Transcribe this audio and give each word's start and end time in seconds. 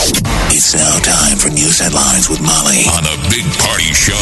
It's 0.00 0.74
now 0.74 0.98
time 1.02 1.38
for 1.38 1.48
news 1.48 1.80
headlines 1.80 2.28
with 2.28 2.40
Molly. 2.40 2.86
On 2.94 3.02
the 3.02 3.18
Big 3.30 3.44
Party 3.58 3.92
Show 3.92 4.14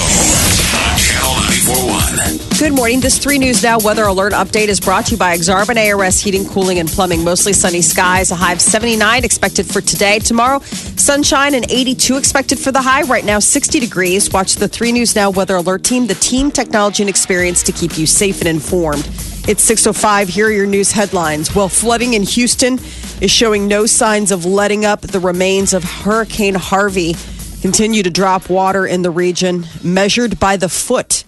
Channel 0.96 1.34
941. 1.34 2.58
Good 2.58 2.72
morning. 2.72 3.00
This 3.00 3.18
3 3.18 3.38
News 3.38 3.62
Now 3.62 3.78
weather 3.78 4.04
alert 4.04 4.32
update 4.32 4.68
is 4.68 4.80
brought 4.80 5.04
to 5.06 5.10
you 5.12 5.16
by 5.18 5.36
Exarban 5.36 5.76
ARS 5.76 6.20
Heating, 6.20 6.46
Cooling, 6.46 6.78
and 6.78 6.88
Plumbing. 6.88 7.22
Mostly 7.22 7.52
sunny 7.52 7.82
skies, 7.82 8.30
a 8.30 8.34
high 8.34 8.54
of 8.54 8.62
79 8.62 9.22
expected 9.22 9.66
for 9.66 9.82
today. 9.82 10.20
Tomorrow, 10.20 10.60
sunshine 10.60 11.54
and 11.54 11.70
82 11.70 12.16
expected 12.16 12.58
for 12.58 12.72
the 12.72 12.80
high. 12.80 13.02
Right 13.02 13.26
now, 13.26 13.40
60 13.40 13.78
degrees. 13.78 14.32
Watch 14.32 14.54
the 14.54 14.68
3 14.68 14.92
News 14.92 15.14
Now 15.14 15.28
weather 15.28 15.56
alert 15.56 15.84
team, 15.84 16.06
the 16.06 16.14
team, 16.14 16.50
technology, 16.50 17.02
and 17.02 17.10
experience 17.10 17.62
to 17.64 17.72
keep 17.72 17.98
you 17.98 18.06
safe 18.06 18.40
and 18.40 18.48
informed. 18.48 19.06
It's 19.48 19.70
6.05. 19.70 20.28
Here 20.28 20.46
are 20.46 20.50
your 20.50 20.66
news 20.66 20.92
headlines. 20.92 21.54
Well, 21.54 21.68
flooding 21.68 22.14
in 22.14 22.22
Houston 22.22 22.78
is 23.20 23.30
showing 23.30 23.68
no 23.68 23.84
signs 23.84 24.32
of 24.32 24.46
letting 24.46 24.86
up. 24.86 25.02
The 25.02 25.20
remains 25.20 25.74
of 25.74 25.84
Hurricane 25.84 26.54
Harvey 26.54 27.14
continue 27.62 28.02
to 28.02 28.10
drop 28.10 28.48
water 28.48 28.86
in 28.86 29.02
the 29.02 29.10
region, 29.10 29.66
measured 29.82 30.38
by 30.38 30.56
the 30.56 30.68
foot. 30.68 31.24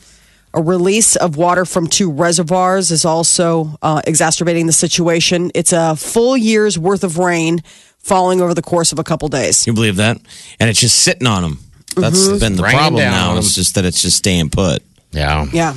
A 0.55 0.63
release 0.63 1.15
of 1.15 1.37
water 1.37 1.65
from 1.65 1.87
two 1.87 2.11
reservoirs 2.11 2.91
is 2.91 3.05
also 3.05 3.77
uh, 3.83 4.01
exacerbating 4.07 4.67
the 4.67 4.73
situation. 4.73 5.51
It's 5.55 5.73
a 5.73 5.95
full 5.95 6.37
year's 6.37 6.79
worth 6.79 7.05
of 7.05 7.19
rain 7.19 7.63
falling 7.99 8.41
over 8.41 8.55
the 8.55 8.63
course 8.63 8.91
of 8.91 8.99
a 8.99 9.05
couple 9.05 9.29
days. 9.29 9.67
You 9.67 9.75
believe 9.75 9.97
that? 9.97 10.17
And 10.59 10.71
it's 10.71 10.81
just 10.81 11.01
sitting 11.01 11.27
on 11.27 11.43
them. 11.43 11.59
That's 11.97 12.29
been 12.39 12.57
the 12.57 12.63
Raining 12.63 12.79
problem 12.79 13.01
down 13.03 13.35
now. 13.35 13.39
It's 13.39 13.55
just 13.55 13.75
that 13.75 13.85
it's 13.85 14.01
just 14.01 14.17
staying 14.17 14.51
put. 14.51 14.83
Yeah. 15.11 15.47
Yeah. 15.53 15.75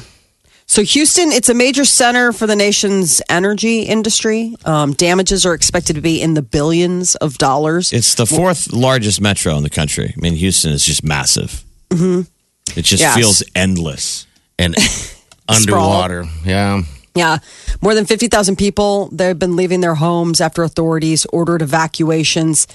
So, 0.71 0.83
Houston, 0.83 1.33
it's 1.33 1.49
a 1.49 1.53
major 1.53 1.83
center 1.83 2.31
for 2.31 2.47
the 2.47 2.55
nation's 2.55 3.21
energy 3.27 3.81
industry. 3.81 4.55
Um, 4.63 4.93
damages 4.93 5.45
are 5.45 5.53
expected 5.53 5.97
to 5.97 6.01
be 6.01 6.21
in 6.21 6.33
the 6.33 6.41
billions 6.41 7.15
of 7.15 7.37
dollars. 7.37 7.91
It's 7.91 8.15
the 8.15 8.25
fourth 8.25 8.71
largest 8.71 9.19
metro 9.19 9.57
in 9.57 9.63
the 9.63 9.69
country. 9.69 10.13
I 10.15 10.19
mean, 10.21 10.35
Houston 10.35 10.71
is 10.71 10.85
just 10.85 11.03
massive. 11.03 11.65
Mm-hmm. 11.89 12.21
It 12.79 12.83
just 12.83 13.01
Yes. 13.01 13.17
feels 13.17 13.43
endless. 13.53 14.25
And 14.57 14.73
underwater. 15.49 16.23
Yeah. 16.45 16.83
Yeah. 17.15 17.39
More 17.81 17.93
than 17.93 18.05
50,000 18.05 18.55
people, 18.55 19.09
they've 19.11 19.37
been 19.37 19.57
leaving 19.57 19.81
their 19.81 19.95
homes 19.95 20.39
after 20.39 20.63
authorities 20.63 21.25
ordered 21.33 21.61
evacuations 21.61 22.65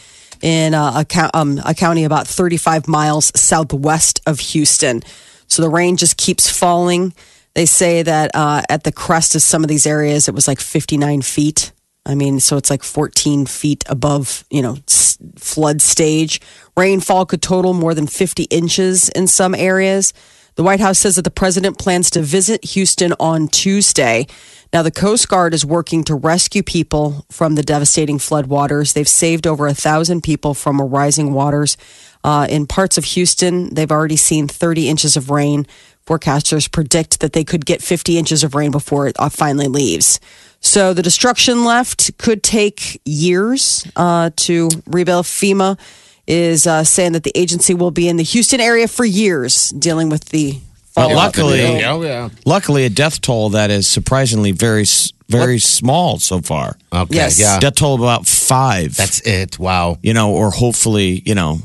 in 0.42 0.74
uh, 0.74 1.02
a, 1.10 1.30
um, 1.32 1.62
a 1.64 1.72
county 1.72 2.04
about 2.04 2.26
35 2.26 2.88
miles 2.88 3.32
southwest 3.34 4.20
of 4.26 4.38
Houston. 4.38 5.02
So 5.48 5.62
the 5.62 5.70
rain 5.70 5.96
just 5.96 6.18
keeps 6.18 6.50
falling. 6.50 7.14
They 7.56 7.64
say 7.64 8.02
that 8.02 8.32
uh, 8.34 8.60
at 8.68 8.84
the 8.84 8.92
crest 8.92 9.34
of 9.34 9.40
some 9.40 9.64
of 9.64 9.68
these 9.68 9.86
areas, 9.86 10.28
it 10.28 10.34
was 10.34 10.46
like 10.46 10.60
59 10.60 11.22
feet. 11.22 11.72
I 12.04 12.14
mean, 12.14 12.38
so 12.38 12.58
it's 12.58 12.68
like 12.68 12.82
14 12.82 13.46
feet 13.46 13.82
above, 13.88 14.44
you 14.50 14.60
know, 14.60 14.76
s- 14.86 15.16
flood 15.38 15.80
stage. 15.80 16.42
Rainfall 16.76 17.24
could 17.24 17.40
total 17.40 17.72
more 17.72 17.94
than 17.94 18.06
50 18.06 18.42
inches 18.44 19.08
in 19.08 19.26
some 19.26 19.54
areas. 19.54 20.12
The 20.56 20.62
White 20.64 20.80
House 20.80 20.98
says 20.98 21.16
that 21.16 21.22
the 21.22 21.30
president 21.30 21.78
plans 21.78 22.10
to 22.10 22.20
visit 22.20 22.62
Houston 22.62 23.14
on 23.18 23.48
Tuesday. 23.48 24.26
Now, 24.74 24.82
the 24.82 24.90
Coast 24.90 25.26
Guard 25.26 25.54
is 25.54 25.64
working 25.64 26.04
to 26.04 26.14
rescue 26.14 26.62
people 26.62 27.24
from 27.30 27.54
the 27.54 27.62
devastating 27.62 28.18
floodwaters. 28.18 28.92
They've 28.92 29.08
saved 29.08 29.46
over 29.46 29.66
a 29.66 29.74
thousand 29.74 30.22
people 30.22 30.52
from 30.52 30.78
rising 30.78 31.32
waters. 31.32 31.78
Uh, 32.22 32.46
in 32.50 32.66
parts 32.66 32.98
of 32.98 33.04
Houston, 33.04 33.72
they've 33.72 33.90
already 33.90 34.16
seen 34.16 34.46
30 34.46 34.90
inches 34.90 35.16
of 35.16 35.30
rain. 35.30 35.66
Forecasters 36.06 36.70
predict 36.70 37.20
that 37.20 37.32
they 37.32 37.42
could 37.44 37.66
get 37.66 37.82
50 37.82 38.16
inches 38.16 38.44
of 38.44 38.54
rain 38.54 38.70
before 38.70 39.08
it 39.08 39.16
uh, 39.18 39.28
finally 39.28 39.66
leaves. 39.68 40.20
So 40.60 40.94
the 40.94 41.02
destruction 41.02 41.64
left 41.64 42.16
could 42.18 42.42
take 42.42 43.00
years 43.04 43.86
uh, 43.96 44.30
to 44.36 44.68
rebuild. 44.86 45.26
FEMA 45.26 45.78
is 46.26 46.66
uh, 46.66 46.84
saying 46.84 47.12
that 47.12 47.24
the 47.24 47.32
agency 47.34 47.74
will 47.74 47.90
be 47.90 48.08
in 48.08 48.16
the 48.16 48.22
Houston 48.24 48.60
area 48.60 48.88
for 48.88 49.04
years 49.04 49.70
dealing 49.70 50.08
with 50.08 50.26
the 50.26 50.52
But 50.94 51.02
fallout. 51.08 51.16
luckily, 51.16 51.84
Oh, 51.84 52.02
yeah. 52.02 52.30
luckily, 52.44 52.84
a 52.84 52.88
death 52.90 53.20
toll 53.20 53.50
that 53.50 53.70
is 53.70 53.86
surprisingly 53.86 54.50
very, 54.52 54.82
s- 54.82 55.12
very 55.28 55.58
small 55.58 56.18
so 56.18 56.40
far. 56.40 56.76
Okay. 56.92 57.14
Yes. 57.16 57.38
Yeah. 57.38 57.58
Death 57.60 57.74
toll 57.76 57.94
of 57.96 58.00
about 58.00 58.26
five. 58.26 58.96
That's 58.96 59.20
it. 59.26 59.58
Wow. 59.58 59.98
you 60.02 60.14
know, 60.14 60.32
or 60.32 60.50
hopefully, 60.50 61.22
you 61.26 61.34
know, 61.34 61.60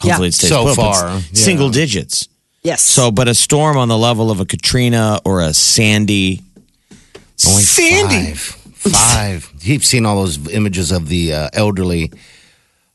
hopefully 0.00 0.26
Yeah. 0.26 0.28
it 0.28 0.34
stays 0.34 0.50
So 0.50 0.64
put, 0.64 0.76
but 0.76 0.92
far, 0.94 1.08
yeah. 1.10 1.20
single 1.32 1.70
digits. 1.70 2.28
Yes. 2.62 2.82
So, 2.82 3.10
but 3.10 3.28
a 3.28 3.34
storm 3.34 3.76
on 3.76 3.88
the 3.88 3.96
level 3.98 4.30
of 4.30 4.40
a 4.40 4.44
Katrina 4.44 5.20
or 5.24 5.40
a 5.40 5.54
Sandy. 5.54 6.42
Only 7.46 7.62
Sandy. 7.62 8.34
five. 8.34 8.38
Five. 8.74 9.52
You've 9.60 9.84
seen 9.84 10.06
all 10.06 10.16
those 10.22 10.48
images 10.52 10.90
of 10.92 11.08
the 11.08 11.32
uh, 11.32 11.48
elderly 11.52 12.12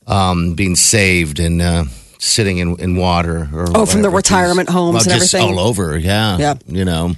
um, 0.06 0.54
being 0.54 0.76
saved 0.76 1.38
and 1.40 1.62
uh, 1.62 1.84
sitting 2.18 2.58
in, 2.58 2.78
in 2.80 2.96
water. 2.96 3.48
Or 3.52 3.66
Oh, 3.74 3.86
from 3.86 4.02
the 4.02 4.10
retirement 4.10 4.68
homes 4.68 4.94
Well, 5.06 5.14
and 5.14 5.20
just 5.20 5.34
everything? 5.34 5.58
all 5.58 5.66
over. 5.66 5.96
Yeah. 5.98 6.36
Yeah. 6.38 6.54
You 6.66 6.84
know. 6.84 7.14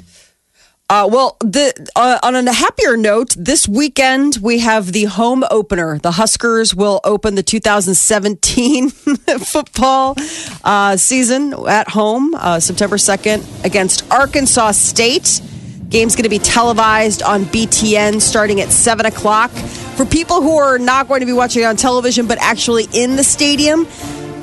Uh, 0.88 1.08
well, 1.10 1.36
the, 1.40 1.72
uh, 1.96 2.18
on 2.22 2.36
a 2.36 2.52
happier 2.52 2.96
note, 2.96 3.34
this 3.36 3.66
weekend 3.66 4.38
we 4.40 4.60
have 4.60 4.92
the 4.92 5.04
home 5.04 5.42
opener. 5.50 5.98
The 5.98 6.12
Huskers 6.12 6.76
will 6.76 7.00
open 7.02 7.34
the 7.34 7.42
2017 7.42 8.90
football 8.90 10.14
uh, 10.62 10.96
season 10.96 11.54
at 11.66 11.88
home 11.88 12.36
uh, 12.36 12.60
September 12.60 12.98
2nd 12.98 13.64
against 13.64 14.08
Arkansas 14.12 14.72
State. 14.72 15.40
Game's 15.88 16.14
going 16.14 16.22
to 16.22 16.28
be 16.28 16.38
televised 16.38 17.20
on 17.20 17.46
BTN 17.46 18.20
starting 18.20 18.60
at 18.60 18.70
7 18.70 19.06
o'clock. 19.06 19.50
For 19.50 20.04
people 20.04 20.40
who 20.40 20.56
are 20.56 20.78
not 20.78 21.08
going 21.08 21.18
to 21.18 21.26
be 21.26 21.32
watching 21.32 21.64
on 21.64 21.74
television 21.74 22.28
but 22.28 22.38
actually 22.40 22.86
in 22.92 23.16
the 23.16 23.24
stadium, 23.24 23.86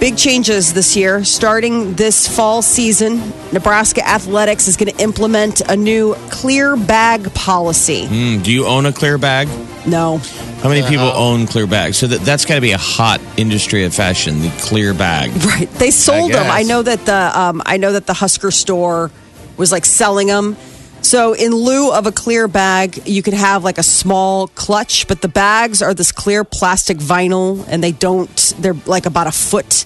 Big 0.03 0.18
changes 0.18 0.74
this 0.74 0.97
year. 0.97 1.24
Starting 1.24 1.94
this 1.94 2.28
fall 2.28 2.62
season, 2.62 3.22
Nebraska 3.53 4.06
Athletics 4.06 4.68
is 4.68 4.75
going 4.75 4.94
to 4.94 5.02
implement 5.02 5.62
a 5.62 5.78
new 5.78 6.14
clear 6.30 6.75
bag 6.75 7.34
policy. 7.34 8.08
Mm, 8.08 8.44
do 8.44 8.52
you 8.52 8.66
own 8.66 8.86
a 8.86 8.92
clear 8.92 9.18
bag? 9.18 9.47
No. 9.88 10.18
How 10.62 10.68
many 10.68 10.86
people 10.86 11.06
own 11.06 11.47
clear 11.47 11.68
bags? 11.68 11.97
So 12.00 12.08
that, 12.08 12.19
that's 12.19 12.44
got 12.44 12.56
to 12.56 12.62
be 12.62 12.74
a 12.74 12.78
hot 12.78 13.22
industry 13.38 13.86
of 13.86 13.96
fashion, 13.96 14.42
the 14.42 14.50
clear 14.59 14.94
bag. 14.94 15.31
Right. 15.46 15.69
They 15.75 15.90
sold 15.90 16.34
them. 16.34 16.52
I 16.52 16.63
know 16.63 16.81
that 16.81 17.06
the 17.06 17.40
um, 17.40 17.62
I 17.66 17.78
know 17.78 17.94
that 17.94 18.06
the 18.06 18.13
Husker 18.13 18.52
store 18.52 19.09
was 19.56 19.72
like 19.72 19.86
selling 19.86 20.28
them. 20.28 20.58
So 21.03 21.34
in 21.34 21.53
lieu 21.53 21.91
of 21.91 22.08
a 22.08 22.12
clear 22.12 22.47
bag, 22.47 23.08
you 23.08 23.22
could 23.22 23.34
have 23.34 23.64
like 23.64 23.78
a 23.78 23.84
small 23.84 24.47
clutch, 24.47 25.08
but 25.08 25.22
the 25.22 25.28
bags 25.28 25.81
are 25.81 25.94
this 25.94 26.12
clear 26.12 26.44
plastic 26.44 26.97
vinyl, 26.97 27.66
and 27.68 27.84
they 27.84 27.91
don't. 27.91 28.53
They're 28.58 28.74
like 28.86 29.06
about 29.06 29.28
a 29.28 29.31
foot, 29.31 29.86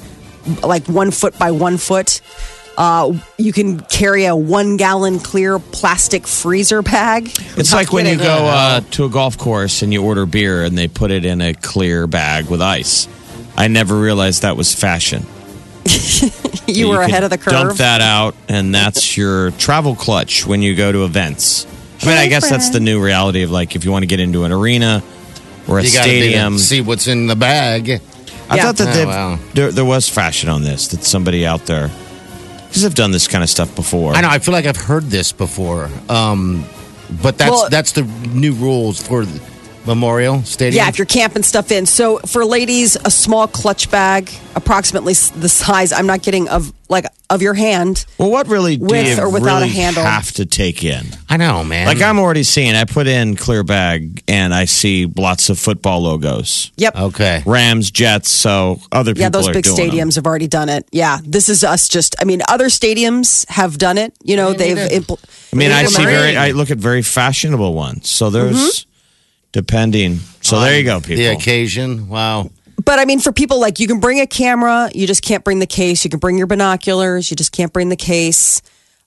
like 0.63 0.87
one 0.87 1.11
foot 1.11 1.37
by 1.37 1.51
one 1.51 1.77
foot. 1.77 2.21
Uh, 2.77 3.17
you 3.39 3.51
can 3.51 3.79
carry 3.79 4.25
a 4.25 4.35
one 4.35 4.77
gallon 4.77 5.17
clear 5.17 5.57
plastic 5.57 6.27
freezer 6.27 6.83
bag. 6.83 7.31
It's 7.57 7.73
like 7.73 7.91
when 7.91 8.05
you 8.05 8.17
go 8.17 8.45
uh, 8.45 8.81
to 8.91 9.05
a 9.05 9.09
golf 9.09 9.39
course 9.39 9.81
and 9.81 9.91
you 9.91 10.03
order 10.03 10.27
beer 10.27 10.63
and 10.63 10.77
they 10.77 10.87
put 10.87 11.09
it 11.09 11.25
in 11.25 11.41
a 11.41 11.55
clear 11.55 12.05
bag 12.05 12.51
with 12.51 12.61
ice. 12.61 13.07
I 13.57 13.67
never 13.67 13.99
realized 13.99 14.43
that 14.43 14.55
was 14.55 14.75
fashion. 14.75 15.25
you 16.75 16.89
were 16.89 16.97
could 16.97 17.09
ahead 17.09 17.23
of 17.23 17.29
the 17.29 17.37
curve. 17.37 17.53
Dump 17.53 17.77
that 17.77 18.01
out, 18.01 18.35
and 18.49 18.73
that's 18.73 19.15
your 19.17 19.51
travel 19.51 19.95
clutch 19.95 20.45
when 20.45 20.61
you 20.61 20.75
go 20.75 20.91
to 20.91 21.03
events. 21.05 21.65
I 22.01 22.05
mean, 22.05 22.17
I 22.17 22.23
Hey, 22.23 22.29
guess 22.29 22.49
that's 22.49 22.69
the 22.69 22.79
new 22.79 23.03
reality 23.03 23.41
of 23.43 23.51
like 23.51 23.75
if 23.75 23.83
you 23.85 23.91
want 23.91 24.03
to 24.03 24.07
get 24.07 24.19
into 24.19 24.43
an 24.43 24.51
arena 24.51 25.01
or 25.67 25.79
a 25.79 25.83
You 25.83 25.91
got 25.91 26.03
to 26.03 26.09
stadium. 26.09 26.57
see 26.57 26.81
what's 26.81 27.07
in 27.07 27.27
the 27.27 27.35
bag. 27.35 28.01
I 28.49 28.55
Yeah. 28.55 28.63
thought 28.63 28.77
that 28.77 28.95
Oh, 29.05 29.07
wow. 29.07 29.39
there, 29.53 29.71
there 29.71 29.83
was 29.85 30.07
fashion 30.07 30.47
on 30.49 30.63
this. 30.63 30.87
That 30.89 31.03
somebody 31.03 31.45
out 31.45 31.65
there 31.65 31.89
because 32.67 32.85
I've 32.85 32.95
done 32.95 33.11
this 33.11 33.27
kind 33.27 33.43
of 33.43 33.49
stuff 33.49 33.75
before. 33.75 34.13
I 34.13 34.21
know. 34.21 34.29
I 34.29 34.39
feel 34.39 34.53
like 34.53 34.65
I've 34.65 34.77
heard 34.77 35.09
this 35.09 35.31
before. 35.31 35.89
Um, 36.09 36.65
but 37.21 37.37
that's 37.37 37.51
Well- 37.51 37.67
that's 37.69 37.93
the 37.93 38.03
new 38.03 38.53
rules 38.53 39.01
for 39.01 39.25
Memorial 39.87 40.43
Stadium. 40.43 40.83
Yeah, 40.83 40.89
if 40.89 40.97
you're 40.99 41.05
camping 41.05 41.43
stuff 41.43 41.71
in. 41.71 41.85
So 41.85 42.19
for 42.19 42.45
ladies, 42.45 42.95
a 42.97 43.09
small 43.09 43.47
clutch 43.47 43.89
bag, 43.89 44.29
approximately 44.55 45.13
the 45.13 45.49
size. 45.49 45.91
I'm 45.91 46.05
not 46.07 46.21
getting 46.21 46.47
of 46.49 46.71
like 46.89 47.05
of 47.29 47.41
your 47.41 47.53
hand. 47.53 48.05
Well, 48.17 48.29
what 48.31 48.47
really 48.47 48.77
do 48.77 48.85
With 48.85 49.17
you 49.17 49.21
or 49.23 49.29
without 49.31 49.57
a 49.57 49.65
really 49.65 49.73
handle? 49.75 50.03
have 50.03 50.31
to 50.33 50.45
take 50.45 50.83
in? 50.83 51.05
I 51.29 51.35
know, 51.37 51.63
man. 51.63 51.85
Like 51.87 52.01
I'm 52.01 52.19
already 52.19 52.43
seeing. 52.43 52.75
I 52.75 52.85
put 52.85 53.07
in 53.07 53.35
clear 53.35 53.63
bag 53.63 54.23
and 54.27 54.53
I 54.53 54.65
see 54.65 55.05
lots 55.05 55.49
of 55.49 55.59
football 55.59 56.01
logos. 56.01 56.71
Yep. 56.77 56.95
okay. 56.95 57.43
Rams, 57.45 57.91
Jets. 57.91 58.29
So 58.29 58.79
other 58.91 59.11
people 59.13 59.23
Yeah, 59.23 59.29
those 59.29 59.47
are 59.49 59.53
big 59.53 59.63
doing 59.65 59.75
them. 59.77 59.89
stadiums 59.89 60.15
have 60.15 60.25
already 60.25 60.47
done 60.47 60.69
it. 60.69 60.87
Yeah, 60.91 61.19
this 61.23 61.49
is 61.49 61.63
us. 61.65 61.87
Just, 61.89 62.15
I 62.21 62.23
mean, 62.25 62.41
other 62.47 62.67
stadiums 62.67 63.47
have 63.49 63.77
done 63.77 63.97
it. 63.97 64.13
You 64.23 64.35
know, 64.37 64.53
they've. 64.53 64.77
Impl- 64.77 65.19
I 65.51 65.55
mean, 65.55 65.71
I 65.71 65.85
see 65.85 66.03
very. 66.05 66.35
I 66.37 66.51
look 66.51 66.71
at 66.71 66.77
very 66.77 67.01
fashionable 67.01 67.73
ones. 67.73 68.09
So 68.09 68.29
there's 68.29 68.57
Mm-hmm. 68.57 68.86
Depending. 69.57 70.19
So 70.41 70.59
there 70.59 70.77
you 70.77 70.83
go, 70.83 70.99
people. 71.01 71.15
The 71.17 71.25
occasion. 71.27 72.07
Wow. 72.09 72.51
But 72.85 72.99
I 72.99 73.05
mean, 73.05 73.19
for 73.19 73.31
people 73.31 73.59
like 73.59 73.79
you 73.79 73.87
can 73.87 73.99
bring 73.99 74.19
a 74.19 74.27
camera, 74.27 74.89
you 74.93 75.07
just 75.07 75.23
can't 75.23 75.43
bring 75.43 75.57
the 75.57 75.65
case. 75.65 76.03
You 76.03 76.11
can 76.11 76.19
bring 76.19 76.37
your 76.37 76.45
binoculars, 76.45 77.31
you 77.31 77.35
just 77.35 77.51
can't 77.51 77.73
bring 77.73 77.89
the 77.89 77.95
case. 77.95 78.61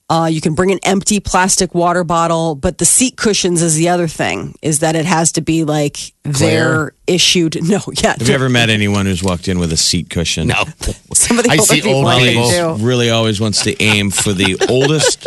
Uh, 0.09 0.25
you 0.25 0.41
can 0.41 0.55
bring 0.55 0.73
an 0.73 0.79
empty 0.83 1.21
plastic 1.21 1.73
water 1.73 2.03
bottle, 2.03 2.53
but 2.53 2.79
the 2.79 2.83
seat 2.83 3.15
cushions 3.15 3.61
is 3.61 3.75
the 3.75 3.87
other 3.87 4.09
thing. 4.09 4.53
Is 4.61 4.79
that 4.79 4.93
it 4.97 5.05
has 5.05 5.31
to 5.33 5.41
be 5.41 5.63
like 5.63 6.11
their 6.23 6.91
issued? 7.07 7.55
No, 7.69 7.79
yeah. 7.93 8.15
Have 8.19 8.27
you 8.27 8.33
ever 8.35 8.49
met 8.49 8.69
anyone 8.69 9.05
who's 9.05 9.23
walked 9.23 9.47
in 9.47 9.57
with 9.57 9.71
a 9.71 9.77
seat 9.77 10.09
cushion? 10.09 10.49
No. 10.49 10.65
Some 11.13 11.39
of 11.39 11.45
the 11.45 11.51
I 11.51 11.53
older 11.53 11.63
see 11.63 11.75
people 11.75 11.93
old 11.93 12.07
I 12.07 12.19
people. 12.19 12.49
do. 12.49 12.85
really 12.85 13.09
always 13.09 13.39
wants 13.39 13.63
to 13.63 13.81
aim 13.81 14.11
for 14.11 14.33
the 14.33 14.57
oldest 14.67 15.25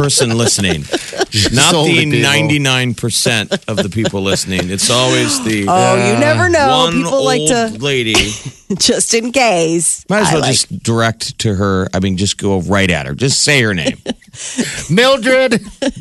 person 0.00 0.36
listening, 0.36 0.80
not 1.52 1.74
older 1.74 1.92
the 1.92 2.04
people. 2.04 2.20
ninety-nine 2.20 2.94
percent 2.94 3.52
of 3.68 3.76
the 3.76 3.90
people 3.90 4.22
listening. 4.22 4.70
It's 4.70 4.88
always 4.90 5.42
the 5.44 5.66
Oh, 5.68 5.94
you 6.12 6.18
never 6.18 6.48
know. 6.48 6.84
one 6.84 6.92
People 6.94 7.22
like 7.24 7.40
old 7.40 7.48
to 7.50 7.78
lady. 7.84 8.14
just 8.78 9.12
in 9.12 9.30
case. 9.32 10.04
Might 10.08 10.20
as 10.22 10.28
I 10.28 10.32
well 10.34 10.40
like- 10.42 10.52
just 10.52 10.82
direct 10.82 11.38
to 11.40 11.54
her. 11.54 11.88
I 11.92 12.00
mean, 12.00 12.16
just 12.16 12.38
go 12.38 12.60
right 12.62 12.90
at 12.90 13.06
her. 13.06 13.14
Just 13.14 13.42
say 13.42 13.60
her 13.62 13.74
name, 13.74 13.98
Mildred. 14.90 15.60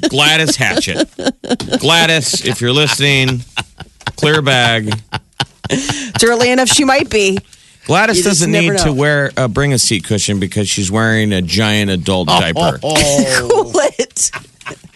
Gladys 0.10 0.56
Hatchett. 0.56 1.10
Gladys, 1.80 2.46
if 2.46 2.62
you're 2.62 2.72
listening, 2.74 3.42
clear 4.16 4.42
bag. 4.42 4.94
It's 5.70 6.24
early 6.24 6.50
enough. 6.52 6.70
She 6.70 6.84
might 6.86 7.10
be. 7.10 7.38
Gladys 7.90 8.24
doesn't 8.24 8.52
need 8.52 8.78
to 8.78 8.94
wear 8.94 9.32
uh, 9.36 9.48
bring 9.48 9.74
a 9.74 9.80
seat 9.80 10.04
cushion 10.04 10.40
because 10.40 10.70
she's 10.70 10.92
wearing 10.92 11.34
a 11.34 11.42
giant 11.42 11.90
adult 11.90 12.28
diaper. 12.28 12.80
Oh, 12.84 13.72
Lit. 13.74 14.30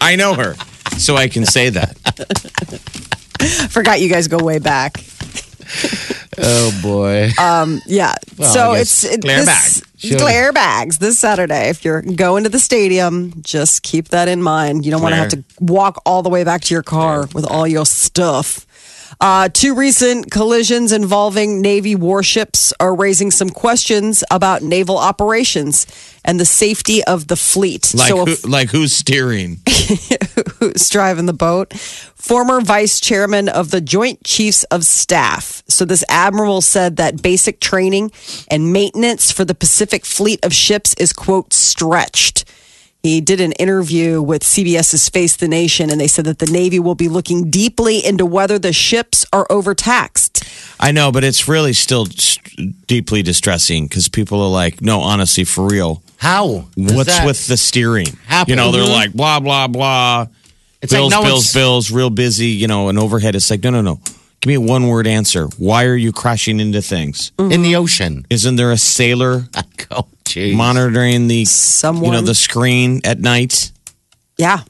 I 0.00 0.14
know 0.14 0.34
her, 0.34 0.54
so 0.96 1.16
I 1.16 1.26
can 1.26 1.44
say 1.44 1.70
that. 1.70 1.98
Forgot 3.70 4.00
you 4.00 4.08
guys 4.08 4.28
go 4.28 4.38
way 4.38 4.60
back. 4.60 4.98
oh 6.38 6.80
boy. 6.84 7.30
Um, 7.36 7.80
Yeah. 7.86 8.14
Well, 8.38 8.52
so 8.52 8.72
it's 8.74 9.02
it, 9.02 9.22
Claire 9.22 9.44
this, 9.44 9.80
bag. 9.80 9.88
Sure. 9.98 10.18
Claire 10.18 10.52
bags 10.52 10.98
this 10.98 11.18
Saturday. 11.18 11.70
If 11.70 11.84
you're 11.84 12.02
going 12.02 12.44
to 12.44 12.48
the 12.48 12.60
stadium, 12.60 13.32
just 13.42 13.82
keep 13.82 14.10
that 14.10 14.28
in 14.28 14.40
mind. 14.40 14.84
You 14.84 14.92
don't 14.92 15.02
want 15.02 15.14
to 15.14 15.16
have 15.16 15.30
to 15.30 15.42
walk 15.58 16.00
all 16.06 16.22
the 16.22 16.30
way 16.30 16.44
back 16.44 16.60
to 16.62 16.74
your 16.74 16.84
car 16.84 17.26
with 17.34 17.44
all 17.44 17.66
your 17.66 17.86
stuff. 17.86 18.66
Uh, 19.20 19.48
two 19.48 19.74
recent 19.74 20.30
collisions 20.30 20.92
involving 20.92 21.60
Navy 21.60 21.94
warships 21.94 22.72
are 22.80 22.94
raising 22.94 23.30
some 23.30 23.50
questions 23.50 24.24
about 24.30 24.62
naval 24.62 24.98
operations 24.98 25.86
and 26.24 26.40
the 26.40 26.44
safety 26.44 27.04
of 27.04 27.28
the 27.28 27.36
fleet. 27.36 27.94
Like, 27.94 28.08
so, 28.08 28.24
who, 28.24 28.34
like 28.48 28.70
who's 28.70 28.92
steering? 28.92 29.60
who's 30.58 30.88
driving 30.88 31.26
the 31.26 31.34
boat? 31.34 31.72
Former 31.74 32.60
vice 32.60 33.00
chairman 33.00 33.48
of 33.48 33.70
the 33.70 33.80
Joint 33.80 34.24
Chiefs 34.24 34.64
of 34.64 34.84
Staff. 34.84 35.62
So, 35.68 35.84
this 35.84 36.04
admiral 36.08 36.60
said 36.60 36.96
that 36.96 37.22
basic 37.22 37.60
training 37.60 38.12
and 38.48 38.72
maintenance 38.72 39.30
for 39.30 39.44
the 39.44 39.54
Pacific 39.54 40.04
fleet 40.04 40.44
of 40.44 40.54
ships 40.54 40.94
is, 40.94 41.12
quote, 41.12 41.52
stretched. 41.52 42.43
He 43.04 43.20
did 43.20 43.38
an 43.38 43.52
interview 43.52 44.22
with 44.22 44.42
CBS's 44.42 45.10
Face 45.10 45.36
the 45.36 45.46
Nation, 45.46 45.90
and 45.90 46.00
they 46.00 46.06
said 46.08 46.24
that 46.24 46.38
the 46.38 46.46
Navy 46.46 46.78
will 46.78 46.94
be 46.94 47.08
looking 47.08 47.50
deeply 47.50 48.02
into 48.02 48.24
whether 48.24 48.58
the 48.58 48.72
ships 48.72 49.26
are 49.30 49.46
overtaxed. 49.50 50.42
I 50.80 50.90
know, 50.90 51.12
but 51.12 51.22
it's 51.22 51.46
really 51.46 51.74
still 51.74 52.06
s- 52.08 52.38
deeply 52.86 53.22
distressing 53.22 53.84
because 53.88 54.08
people 54.08 54.40
are 54.40 54.48
like, 54.48 54.80
no, 54.80 55.00
honestly, 55.02 55.44
for 55.44 55.66
real. 55.66 56.02
How? 56.16 56.64
What's 56.76 57.22
with 57.26 57.46
the 57.46 57.58
steering? 57.58 58.06
happen? 58.26 58.52
You 58.52 58.56
know, 58.56 58.72
they're 58.72 58.84
Mhm. 58.86 58.92
like 58.94 59.12
blah 59.12 59.38
blah 59.38 59.66
blah. 59.66 60.26
It's 60.80 60.90
like, 60.90 61.00
bills, 61.00 61.10
no, 61.12 61.22
bills, 61.22 61.52
bills. 61.52 61.90
Real 61.90 62.08
busy. 62.08 62.46
You 62.48 62.68
know, 62.68 62.88
an 62.88 62.96
overhead. 62.96 63.34
It's 63.34 63.50
like 63.50 63.62
no, 63.62 63.68
no, 63.68 63.82
no. 63.82 64.00
Give 64.44 64.48
me 64.48 64.54
a 64.56 64.60
one 64.60 64.88
word 64.88 65.06
answer. 65.06 65.46
Why 65.56 65.86
are 65.86 65.96
you 65.96 66.12
crashing 66.12 66.60
into 66.60 66.82
things? 66.82 67.32
in 67.38 67.62
the 67.62 67.76
ocean? 67.76 68.26
Isn't 68.28 68.56
there 68.56 68.72
a 68.72 68.76
sailor 68.76 69.48
Oh, 69.90 70.06
monitoring 70.54 71.28
the 71.28 71.46
you 71.46 72.10
know 72.10 72.20
the 72.20 72.34
screen 72.34 73.00
at 73.04 73.20
night? 73.20 73.72
Yeah. 74.36 74.64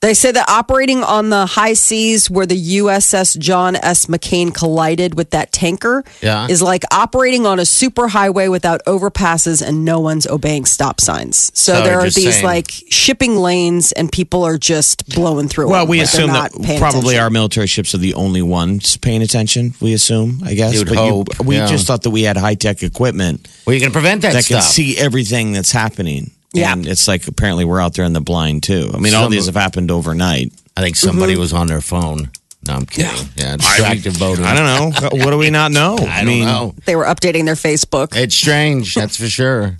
They 0.00 0.14
say 0.14 0.30
that 0.30 0.48
operating 0.48 1.02
on 1.02 1.30
the 1.30 1.44
high 1.44 1.72
seas 1.72 2.30
where 2.30 2.46
the 2.46 2.54
USS 2.78 3.36
John 3.36 3.74
S. 3.74 4.06
McCain 4.06 4.54
collided 4.54 5.16
with 5.16 5.30
that 5.30 5.50
tanker 5.50 6.04
Yeah. 6.22 6.46
is 6.48 6.62
like 6.62 6.84
operating 6.92 7.46
on 7.46 7.58
a 7.58 7.62
superhighway 7.62 8.48
without 8.48 8.80
overpasses 8.86 9.60
and 9.60 9.84
no 9.84 9.98
one's 9.98 10.24
obeying 10.28 10.66
stop 10.66 11.00
signs. 11.00 11.50
So, 11.52 11.74
So 11.74 11.82
there 11.82 11.94
you're 12.00 12.10
these 12.10 12.34
saying- 12.34 12.44
like 12.44 12.70
shipping 12.90 13.38
lanes 13.38 13.90
and 13.90 14.10
people 14.12 14.44
are 14.44 14.56
just 14.56 15.04
blowing 15.16 15.48
through. 15.48 15.68
Well, 15.68 15.80
them, 15.84 15.90
we 15.90 15.98
like 15.98 16.04
assume 16.06 16.28
not 16.28 16.52
that 16.52 16.78
probably 16.78 17.00
attention. 17.16 17.20
our 17.20 17.30
military 17.30 17.66
ships 17.66 17.92
are 17.92 17.98
the 17.98 18.14
only 18.14 18.42
ones 18.42 18.96
paying 18.98 19.20
attention. 19.22 19.74
We 19.80 19.94
assume, 19.94 20.42
I 20.44 20.54
guess. 20.54 20.74
You 20.74 20.78
would 20.80 20.88
but 20.90 20.96
hope, 20.96 21.44
we 21.44 21.56
yeah. 21.56 21.66
just 21.66 21.88
thought 21.88 22.02
that 22.04 22.10
we 22.10 22.22
had 22.22 22.36
high 22.36 22.54
tech 22.54 22.84
equipment 22.84 23.48
Well, 23.66 23.74
you 23.74 23.80
can 23.80 23.90
prevent 23.90 24.22
that, 24.22 24.34
that 24.34 24.46
can 24.46 24.62
see 24.62 24.96
everything 24.96 25.50
that's 25.50 25.72
happening. 25.72 26.30
Yeah. 26.60 26.72
And 26.72 26.86
it's 26.86 27.06
like 27.08 27.26
apparently 27.28 27.64
we're 27.64 27.80
out 27.80 27.94
there 27.94 28.04
in 28.04 28.12
the 28.12 28.20
blind 28.20 28.62
too. 28.62 28.90
I 28.94 28.98
mean, 28.98 29.14
all 29.14 29.28
these 29.28 29.48
of- 29.48 29.54
have 29.54 29.62
happened 29.62 29.90
overnight. 29.90 30.52
I 30.76 30.80
think 30.82 30.96
somebody 30.96 31.32
Mm-hmm. 31.32 31.40
was 31.40 31.52
on 31.52 31.66
their 31.66 31.80
phone. 31.80 32.30
No, 32.66 32.74
I'm 32.74 32.86
kidding. 32.86 33.28
Yeah, 33.36 33.56
distracted 33.56 34.16
voting. 34.16 34.44
I 34.44 34.54
don't 34.54 34.66
know. 35.02 35.08
what 35.24 35.30
do 35.30 35.38
we 35.38 35.50
not 35.50 35.72
know? 35.72 35.94
I 35.98 36.18
don't 36.18 36.26
mean, 36.26 36.44
know. 36.44 36.74
They 36.86 36.96
were 36.96 37.04
updating 37.04 37.44
their 37.46 37.54
Facebook. 37.54 38.14
It's 38.16 38.34
strange, 38.34 38.94
that's 38.94 39.16
for 39.16 39.28
sure. 39.28 39.76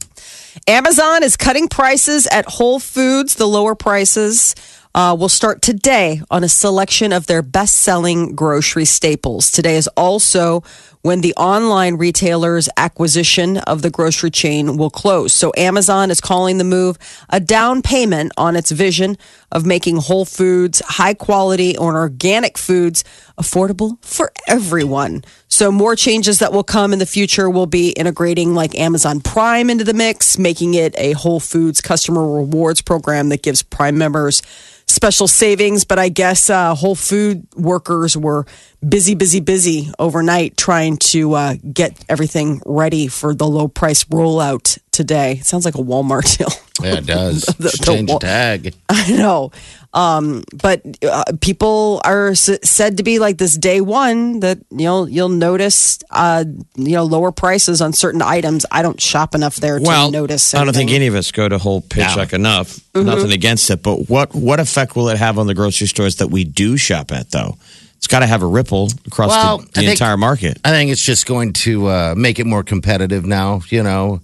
Amazon 0.67 1.23
is 1.23 1.37
cutting 1.37 1.69
prices 1.69 2.27
at 2.29 2.45
Whole 2.47 2.79
Foods. 2.81 3.35
The 3.37 3.47
lower 3.47 3.75
prices 3.75 4.55
uh, 4.95 5.17
will 5.19 5.29
start 5.29 5.63
today 5.63 6.21
on 6.31 6.43
a 6.45 6.49
selection 6.49 7.13
of 7.13 7.27
their 7.27 7.43
best 7.43 7.77
selling 7.77 8.35
grocery 8.35 8.85
staples. 8.85 9.51
Today 9.53 9.77
is 9.77 9.89
also 9.97 10.63
when 11.03 11.21
the 11.21 11.35
online 11.35 11.97
retailer's 11.97 12.69
acquisition 12.77 13.59
of 13.59 13.83
the 13.83 13.91
grocery 13.91 14.31
chain 14.31 14.77
will 14.77 14.91
close. 14.91 15.33
So 15.33 15.53
Amazon 15.57 16.11
is 16.11 16.21
calling 16.21 16.59
the 16.59 16.65
move 16.65 16.99
a 17.31 17.41
down 17.41 17.83
payment 17.83 18.33
on 18.37 18.57
its 18.57 18.71
vision 18.71 19.17
of 19.53 19.65
making 19.65 19.97
Whole 19.97 20.25
Foods 20.25 20.81
high 20.85 21.15
quality 21.15 21.75
and 21.75 21.97
organic 21.97 22.59
foods 22.59 23.05
affordable 23.39 24.03
for 24.05 24.33
everyone. 24.47 25.25
So 25.49 25.73
more 25.73 25.97
changes 25.97 26.41
that 26.41 26.53
will 26.53 26.65
come 26.65 26.93
in 26.93 26.99
the 26.99 27.07
future 27.07 27.49
will 27.49 27.67
be 27.67 27.91
integrating 27.91 28.55
like 28.55 28.79
Amazon 28.79 29.21
Prime 29.21 29.71
into 29.71 29.85
the 29.85 29.95
mix, 29.95 30.39
making 30.39 30.75
it 30.75 30.95
a 30.99 31.13
Whole 31.13 31.41
Foods 31.41 31.81
customer 31.81 32.31
rewards 32.31 32.83
program 32.83 33.31
that 33.31 33.43
gives 33.43 33.63
Prime 33.63 33.97
members 33.97 34.43
special 34.87 35.27
savings. 35.27 35.85
But 35.85 35.99
I 35.99 36.09
guess 36.11 36.51
uh, 36.51 36.75
Whole 36.75 36.95
Food 36.95 37.47
workers 37.57 38.17
were 38.17 38.47
busy, 38.87 39.15
busy, 39.15 39.41
busy 39.41 39.91
overnight 39.99 40.57
trying 40.57 40.97
to 40.99 41.35
uh, 41.35 41.55
get 41.73 42.05
everything 42.09 42.61
ready 42.67 43.09
for 43.09 43.35
the 43.35 43.47
low 43.47 43.69
price 43.69 44.05
rollout 44.05 44.79
today. 44.93 45.33
It 45.33 45.47
sounds 45.47 45.65
like 45.65 45.75
a 45.77 45.83
Walmart 45.83 46.37
deal. 46.39 46.49
Yeah, 46.81 46.99
it 46.99 47.07
does. 47.07 47.43
The- 47.59 47.71
the 47.71 47.85
Change 47.85 48.11
wa- 48.11 48.19
the 48.19 48.27
tag. 48.27 48.75
I 48.89 49.11
know. 49.13 49.51
Um, 49.95 50.45
but 50.55 50.83
uh, 51.03 51.25
people 51.41 52.01
are 52.05 52.29
s- 52.29 52.59
said 52.69 52.99
to 52.99 53.03
be 53.03 53.19
like 53.19 53.39
this 53.39 53.57
day 53.57 53.81
one 53.81 54.41
that 54.41 54.59
you 54.71 54.85
know 54.85 55.07
you'll 55.07 55.31
notice 55.31 55.99
uh, 56.11 56.45
you 56.77 56.93
know 56.93 57.05
lower 57.05 57.33
prices 57.33 57.81
on 57.81 57.93
certain 57.95 58.21
items. 58.21 58.67
I 58.71 58.83
don't 58.83 59.01
shop 59.01 59.35
enough 59.35 59.57
there 59.57 59.79
to 59.79 59.85
well, 59.85 60.11
notice. 60.11 60.55
I 60.55 60.63
don't 60.65 60.75
think 60.75 60.91
any 60.91 61.07
of 61.07 61.15
us 61.15 61.33
go 61.33 61.49
to 61.49 61.57
whole 61.59 61.81
paycheck 61.81 62.33
enough. 62.35 62.77
Mm-hmm. 62.93 63.07
Nothing 63.07 63.33
against 63.33 63.71
it, 63.71 63.83
but 63.83 64.09
what 64.11 64.35
what 64.35 64.61
effect 64.61 64.95
will 64.95 65.09
it 65.09 65.17
have 65.17 65.39
on 65.39 65.47
the 65.47 65.55
grocery 65.55 65.87
stores 65.87 66.17
that 66.17 66.29
we 66.29 66.45
do 66.45 66.77
shop 66.77 67.11
at? 67.11 67.31
Though 67.31 67.57
it's 67.57 67.78
got 68.09 68.21
to 68.21 68.27
have 68.27 68.43
a 68.43 68.47
ripple 68.47 68.89
across 69.07 69.31
Well, 69.31 69.59
the, 69.59 69.65
the 69.67 69.73
think- 69.73 69.91
entire 69.93 70.17
market. 70.17 70.59
I 70.65 70.71
think 70.71 70.91
it's 70.91 71.05
just 71.05 71.27
going 71.27 71.53
to 71.55 71.87
uh, 71.87 72.15
make 72.17 72.39
it 72.39 72.47
more 72.47 72.63
competitive 72.65 73.25
now, 73.27 73.61
you 73.69 73.83
know. 73.83 74.21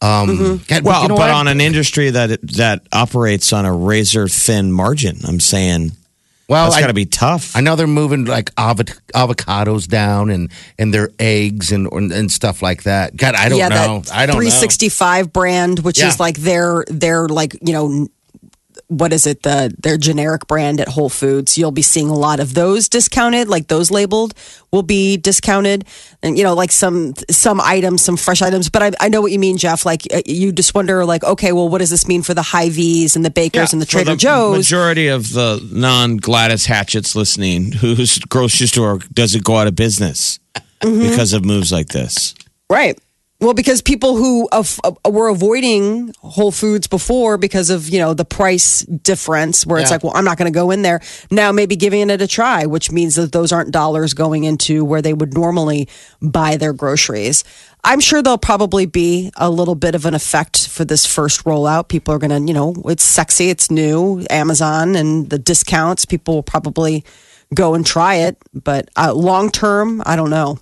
Um, 0.00 0.28
Mm-hmm. 0.28 0.56
God, 0.68 0.84
Well, 0.84 1.02
you 1.02 1.08
know 1.08 1.16
but 1.16 1.22
what? 1.22 1.30
on 1.30 1.48
an 1.48 1.60
industry 1.60 2.10
that 2.10 2.40
that 2.56 2.82
operates 2.92 3.52
on 3.52 3.64
a 3.64 3.72
razor 3.72 4.28
thin 4.28 4.70
margin, 4.70 5.18
I'm 5.26 5.40
saying 5.40 5.90
well, 6.48 6.64
that's 6.66 6.76
I- 6.76 6.80
got 6.80 6.86
to 6.86 6.94
be 6.94 7.04
tough. 7.04 7.56
I 7.56 7.60
know 7.62 7.74
they're 7.74 7.86
moving 7.88 8.24
like 8.24 8.54
avo- 8.54 8.96
avocados 9.12 9.88
down 9.88 10.30
and 10.30 10.50
and 10.78 10.94
their 10.94 11.10
eggs 11.18 11.72
and 11.72 11.88
and 11.92 12.30
stuff 12.30 12.62
like 12.62 12.84
that. 12.84 13.16
God, 13.16 13.34
I 13.34 13.48
don't 13.48 13.58
yeah, 13.58 13.68
know. 13.68 13.98
that 14.02 14.12
I 14.14 14.26
don't 14.26 14.36
know. 14.36 14.40
365 14.40 15.32
brand, 15.32 15.80
which 15.80 15.98
Yeah. 15.98 16.08
is 16.08 16.20
like 16.20 16.36
their 16.38 16.84
their 16.86 17.26
like 17.28 17.54
you 17.60 17.72
know 17.72 18.08
what 18.88 19.12
is 19.12 19.26
it 19.26 19.42
the 19.42 19.74
their 19.78 19.96
generic 19.96 20.46
brand 20.46 20.80
at 20.80 20.88
Whole 20.88 21.08
Foods. 21.08 21.56
You'll 21.56 21.70
be 21.70 21.82
seeing 21.82 22.08
a 22.08 22.14
lot 22.14 22.40
of 22.40 22.54
those 22.54 22.88
discounted, 22.88 23.48
like 23.48 23.68
those 23.68 23.90
labeled 23.90 24.34
will 24.72 24.82
be 24.82 25.16
discounted, 25.16 25.84
and 26.22 26.36
you 26.36 26.44
know 26.44 26.54
like 26.54 26.72
some 26.72 27.14
some 27.30 27.60
items, 27.60 28.02
some 28.02 28.16
fresh 28.16 28.42
items. 28.42 28.68
But 28.70 28.82
I, 28.82 28.92
I 29.00 29.08
know 29.08 29.20
what 29.20 29.30
you 29.32 29.38
mean, 29.38 29.58
Jeff. 29.58 29.84
Like 29.86 30.02
uh, 30.12 30.22
you 30.26 30.52
just 30.52 30.74
wonder, 30.74 31.04
like 31.04 31.22
okay, 31.22 31.52
well, 31.52 31.68
what 31.68 31.78
does 31.78 31.90
this 31.90 32.08
mean 32.08 32.22
for 32.22 32.34
the 32.34 32.42
Hy-Vee's 32.42 33.14
and 33.14 33.24
the 33.24 33.30
Bakers 33.30 33.72
and 33.72 33.80
the 33.80 33.86
Trader 33.86 34.12
the 34.12 34.16
Joe's? 34.16 34.56
Majority 34.56 35.08
of 35.08 35.32
the 35.32 35.60
non 35.72 36.16
Gladys 36.16 36.66
Hatchets 36.66 37.14
listening, 37.14 37.72
whose 37.80 38.18
grocery 38.18 38.66
store 38.66 38.98
doesn't 39.12 39.44
go 39.44 39.56
out 39.56 39.66
of 39.66 39.76
business 39.76 40.40
Mm-hmm. 40.80 41.10
because 41.10 41.32
of 41.32 41.44
moves 41.44 41.72
like 41.72 41.88
this. 41.88 42.36
Right. 42.70 42.96
Well, 43.40 43.54
because 43.54 43.82
people 43.82 44.16
who 44.16 44.48
of, 44.50 44.80
uh, 44.82 44.90
were 45.08 45.28
avoiding 45.28 46.12
Whole 46.22 46.50
Foods 46.50 46.88
before 46.88 47.38
because 47.38 47.70
of 47.70 47.88
you 47.88 48.00
know 48.00 48.12
the 48.12 48.24
price 48.24 48.82
difference, 48.82 49.64
where 49.64 49.78
it's 49.78 49.90
Yeah. 49.90 49.94
like, 49.94 50.02
well, 50.04 50.12
I'm 50.16 50.24
not 50.24 50.38
going 50.38 50.52
to 50.52 50.56
go 50.56 50.72
in 50.72 50.82
there 50.82 51.00
now. 51.30 51.52
Maybe 51.52 51.76
giving 51.76 52.10
it 52.10 52.20
a 52.20 52.26
try, 52.26 52.66
which 52.66 52.90
means 52.90 53.14
that 53.14 53.30
those 53.30 53.52
aren't 53.52 53.70
dollars 53.70 54.12
going 54.12 54.42
into 54.42 54.84
where 54.84 55.00
they 55.00 55.14
would 55.14 55.34
normally 55.34 55.88
buy 56.20 56.56
their 56.56 56.72
groceries. 56.72 57.44
I'm 57.84 58.00
sure 58.00 58.22
there'll 58.22 58.38
probably 58.38 58.86
be 58.86 59.30
a 59.36 59.48
little 59.48 59.76
bit 59.76 59.94
of 59.94 60.04
an 60.04 60.14
effect 60.14 60.66
for 60.66 60.84
this 60.84 61.06
first 61.06 61.44
rollout. 61.44 61.86
People 61.86 62.12
are 62.14 62.18
going 62.18 62.30
to, 62.30 62.40
you 62.40 62.52
know, 62.54 62.74
it's 62.86 63.04
sexy, 63.04 63.50
it's 63.50 63.70
new, 63.70 64.26
Amazon 64.30 64.96
and 64.96 65.30
the 65.30 65.38
discounts. 65.38 66.04
People 66.04 66.34
will 66.34 66.42
probably 66.42 67.04
go 67.54 67.74
and 67.74 67.86
try 67.86 68.16
it, 68.16 68.36
but 68.52 68.88
uh, 68.96 69.14
long 69.14 69.48
term, 69.50 70.02
I 70.04 70.16
don't 70.16 70.28
know. 70.28 70.58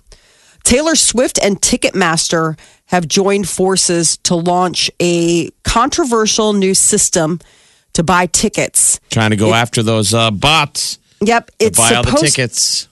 Taylor 0.67 0.95
Swift 0.95 1.39
and 1.41 1.61
Ticketmaster 1.61 2.59
have 2.85 3.07
joined 3.07 3.47
forces 3.47 4.17
to 4.17 4.35
launch 4.35 4.91
a 5.01 5.49
controversial 5.63 6.53
new 6.53 6.73
system 6.73 7.39
to 7.93 8.03
buy 8.03 8.27
tickets. 8.27 8.99
Trying 9.09 9.31
to 9.31 9.37
go 9.37 9.53
after 9.53 9.81
those 9.81 10.13
uh, 10.13 10.29
bots 10.29 10.99
Yep, 11.21 11.51
it's 11.59 11.77
buy 11.77 11.95
all 11.95 12.03
the 12.03 12.11
tickets. 12.11 12.87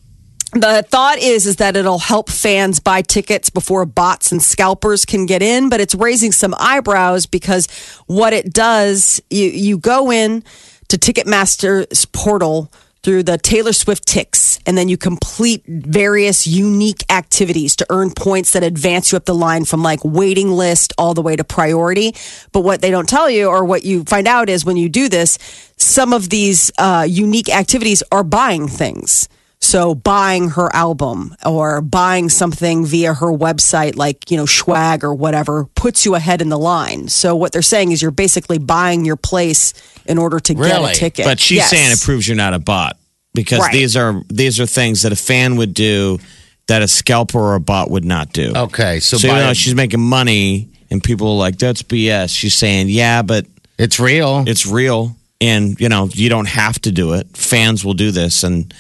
The 0.53 0.86
thought 0.88 1.17
is 1.17 1.46
is 1.46 1.58
that 1.58 1.75
it'll 1.75 2.00
help 2.00 2.29
fans 2.29 2.79
buy 2.79 3.01
tickets 3.01 3.50
before 3.50 3.86
bots 3.86 4.32
and 4.32 4.41
scalpers 4.41 5.03
can 5.03 5.25
get 5.25 5.41
in, 5.41 5.70
but 5.70 5.82
it's 5.82 5.94
raising 5.94 6.32
some 6.32 6.55
eyebrows 6.58 7.25
because 7.25 7.67
what 8.08 8.32
it 8.32 8.53
does, 8.53 9.22
you 9.29 9.50
you 9.50 9.77
go 9.77 10.12
in 10.12 10.44
to 10.88 10.98
Ticketmaster's 10.98 12.05
portal 12.05 12.72
through 13.06 13.22
the 13.22 13.38
Taylor 13.38 13.72
Swift 13.72 14.08
ticks, 14.08 14.58
and 14.66 14.76
then 14.76 14.90
you 14.90 14.98
complete 14.98 15.64
various 15.68 16.48
unique 16.48 17.06
activities 17.12 17.76
to 17.76 17.86
earn 17.92 18.10
points 18.10 18.54
that 18.54 18.64
advance 18.64 19.12
you 19.12 19.16
up 19.16 19.26
the 19.26 19.36
line 19.36 19.64
from 19.64 19.84
like 19.84 20.00
waiting 20.04 20.50
list 20.50 20.92
all 20.98 21.14
the 21.14 21.22
way 21.22 21.36
to 21.36 21.44
priority. 21.44 22.16
But 22.52 22.62
what 22.62 22.82
they 22.82 22.90
don't 22.90 23.08
tell 23.08 23.30
you, 23.30 23.46
or 23.46 23.64
what 23.64 23.86
you 23.86 24.06
find 24.06 24.28
out, 24.28 24.50
is 24.50 24.66
when 24.66 24.76
you 24.76 24.90
do 24.90 25.08
this, 25.08 25.38
some 25.78 26.14
of 26.14 26.30
these 26.32 26.72
uh, 26.80 27.06
unique 27.08 27.48
activities 27.48 28.02
are 28.12 28.24
buying 28.24 28.68
things. 28.68 29.30
So 29.66 29.96
buying 29.96 30.50
her 30.52 30.70
album 30.76 31.36
or 31.44 31.82
buying 31.82 32.30
something 32.30 32.86
via 32.86 33.14
her 33.16 33.28
website, 33.32 33.96
like, 33.96 34.30
you 34.30 34.38
know, 34.38 34.46
Schwag 34.46 35.04
or 35.04 35.14
whatever, 35.16 35.66
puts 35.76 36.06
you 36.06 36.14
ahead 36.14 36.42
in 36.42 36.50
the 36.50 36.58
line. 36.60 37.08
So 37.08 37.36
what 37.36 37.52
they're 37.52 37.62
saying 37.64 37.92
is 37.92 38.02
you're 38.02 38.12
basically 38.12 38.60
buying 38.60 39.06
your 39.06 39.16
place 39.16 39.74
in 40.06 40.18
order 40.20 40.40
to 40.40 40.54
get 40.54 40.82
a 40.92 40.94
ticket. 40.94 41.26
But 41.26 41.40
she's 41.40 41.58
Yes. 41.58 41.70
saying 41.72 41.92
it 41.92 42.00
proves 42.02 42.28
you're 42.28 42.38
not 42.38 42.54
a 42.54 42.60
bot 42.60 42.98
because 43.34 43.60
Right. 43.60 43.74
these 43.74 43.98
are 43.98 44.22
these 44.30 44.60
are 44.60 44.68
things 44.68 45.02
that 45.02 45.12
a 45.12 45.16
fan 45.16 45.56
would 45.56 45.74
do 45.74 46.20
that 46.68 46.82
a 46.84 46.88
scalper 46.88 47.40
or 47.40 47.56
a 47.56 47.60
bot 47.60 47.90
would 47.90 48.06
not 48.06 48.34
do. 48.34 48.54
Okay, 48.56 49.00
so, 49.00 49.18
so 49.18 49.28
by- 49.28 49.36
even 49.36 49.48
though 49.48 49.54
she's 49.54 49.76
making 49.76 50.00
money 50.02 50.68
and 50.92 51.04
people 51.04 51.28
are 51.32 51.38
like 51.38 51.58
that's 51.58 51.82
BS, 51.82 52.30
she's 52.32 52.54
saying 52.54 52.90
yeah, 52.90 53.24
but 53.24 53.46
it's 53.80 54.00
real. 54.00 54.44
it's 54.48 54.66
real 54.68 55.16
and 55.42 55.76
you 55.80 55.90
know 55.90 56.08
you 56.14 56.30
don't 56.30 56.48
have 56.50 56.80
to 56.82 56.92
do 56.92 57.14
it. 57.14 57.28
Fans 57.36 57.84
will 57.84 57.94
do 57.96 58.12
this 58.12 58.44
and 58.44 58.72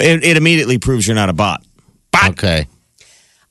it, 0.00 0.24
it 0.24 0.36
immediately 0.36 0.78
proves 0.78 1.06
you're 1.06 1.14
not 1.16 1.28
a 1.28 1.32
bot. 1.32 1.62
okay. 2.28 2.66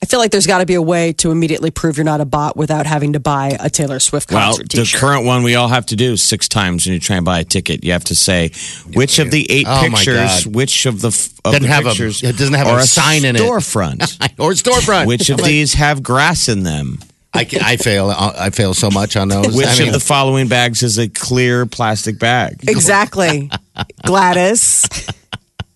I 0.02 0.04
feel 0.06 0.20
like 0.20 0.30
there's 0.30 0.46
got 0.46 0.58
to 0.58 0.66
be 0.66 0.74
a 0.74 0.82
way 0.82 1.14
to 1.14 1.30
immediately 1.30 1.70
prove 1.70 1.96
you're 1.96 2.04
not 2.04 2.20
a 2.20 2.26
bot 2.26 2.54
without 2.54 2.84
having 2.84 3.14
to 3.14 3.20
buy 3.20 3.56
a 3.58 3.70
Taylor 3.70 3.98
Swift 3.98 4.30
Well, 4.30 4.50
concert 4.50 4.68
the 4.68 4.78
t-shirt. 4.82 5.00
current 5.00 5.24
one 5.24 5.42
we 5.42 5.54
all 5.54 5.68
have 5.68 5.86
to 5.86 5.96
do 5.96 6.18
six 6.18 6.48
times 6.48 6.84
when 6.84 6.92
you 6.92 7.00
try 7.00 7.16
and 7.16 7.24
buy 7.24 7.40
a 7.40 7.44
ticket. 7.44 7.82
You 7.82 7.92
have 7.92 8.04
to 8.04 8.14
say 8.14 8.50
which 8.92 9.18
of 9.18 9.30
the 9.30 9.50
eight 9.50 9.66
Oh, 9.66 9.88
my 9.88 9.96
pictures, 9.96 10.44
God. 10.44 10.54
which 10.54 10.84
of 10.84 11.00
the 11.00 11.08
f- 11.08 11.30
of 11.46 11.52
Doesn't 11.52 11.62
the 11.62 11.68
have 11.68 11.86
a- 11.86 11.88
pictures 11.88 12.22
it 12.22 12.36
doesn't 12.36 12.54
have 12.54 12.66
are 12.68 12.78
a 12.78 12.82
sign 12.82 13.24
in 13.24 13.36
it. 13.36 13.40
storefront. 13.42 14.02
or 14.38 14.50
storefront. 14.52 15.06
which 15.06 15.30
of 15.30 15.38
these 15.42 15.72
have 15.72 16.02
grass 16.02 16.48
in 16.48 16.62
them? 16.62 16.98
I, 17.32 17.44
ca- 17.44 17.60
I 17.62 17.76
fail. 17.78 18.10
Uh, 18.10 18.32
I 18.38 18.50
fail 18.50 18.74
so 18.74 18.90
much 18.90 19.16
on 19.16 19.28
those. 19.28 19.56
Which 19.56 19.66
I 19.66 19.78
mean, 19.78 19.88
of 19.88 19.94
the 19.94 20.00
following 20.00 20.46
bags 20.48 20.82
is 20.82 20.98
a 20.98 21.08
clear 21.08 21.64
plastic 21.66 22.18
bag? 22.18 22.60
Exactly. 22.68 23.50
Gladys, 24.04 24.86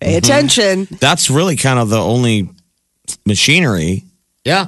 pay 0.01 0.17
attention. 0.17 0.89
That's 1.01 1.31
really 1.31 1.57
kind 1.57 1.79
of 1.79 1.89
the 1.91 2.01
only 2.01 2.49
machinery 3.27 4.05
yeah, 4.45 4.67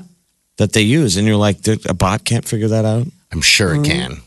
that 0.59 0.73
they 0.73 0.83
use, 0.83 1.17
and 1.17 1.27
you're 1.27 1.37
like, 1.37 1.63
"Dude, 1.63 1.89
a 1.89 1.95
bot 1.95 2.25
can't 2.25 2.45
figure 2.47 2.69
that 2.69 2.85
out. 2.85 3.07
I'm 3.31 3.41
sure 3.41 3.71
Mm-hmm. 3.71 3.85
it 3.85 3.89
can. 3.89 4.21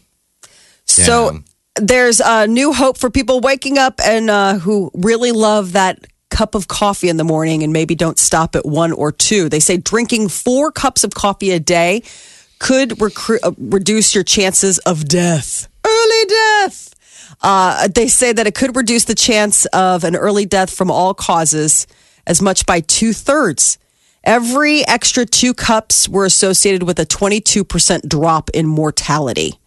So 0.86 1.32
Yeah. 1.32 1.40
there's 1.76 2.20
a 2.22 2.48
new 2.48 2.74
hope 2.74 2.98
for 2.98 3.10
people 3.10 3.40
waking 3.42 3.78
up 3.78 4.00
and 4.04 4.30
uh, 4.30 4.58
who 4.60 4.92
really 4.94 5.32
love 5.32 5.74
that 5.74 6.06
cup 6.32 6.56
of 6.56 6.68
coffee 6.68 7.08
in 7.10 7.18
the 7.18 7.24
morning 7.24 7.64
and 7.64 7.72
maybe 7.72 7.96
don't 7.96 8.18
stop 8.20 8.56
at 8.56 8.66
one 8.66 8.92
or 8.92 9.12
two. 9.12 9.48
They 9.50 9.60
say 9.60 9.78
drinking 9.78 10.30
four 10.30 10.72
cups 10.72 11.04
of 11.04 11.14
coffee 11.14 11.52
a 11.52 11.60
day 11.60 12.02
could 12.60 12.90
recru- 12.92 13.40
uh, 13.44 13.52
reduce 13.58 14.16
your 14.16 14.24
chances 14.24 14.80
of 14.80 15.08
death, 15.08 15.68
early 15.86 16.26
death. 16.28 16.95
Uh, 17.42 17.88
they 17.88 18.08
say 18.08 18.34
that 18.34 18.48
it 18.48 18.56
could 18.56 18.76
reduce 18.76 19.06
the 19.06 19.16
chance 19.16 19.66
of 19.68 20.04
an 20.04 20.16
early 20.16 20.46
death 20.46 20.74
from 20.74 20.90
all 20.90 21.14
causes 21.14 21.88
as 22.28 22.42
much 22.42 22.66
by 22.66 22.80
two 22.82 23.14
thirds. 23.14 23.78
Every 24.24 24.86
extra 24.88 25.26
two 25.26 25.54
cups 25.54 26.10
were 26.10 26.26
associated 26.26 26.84
with 26.84 27.00
a 27.00 27.06
22% 27.06 28.08
drop 28.08 28.50
in 28.52 28.66
mortality. 28.66 29.60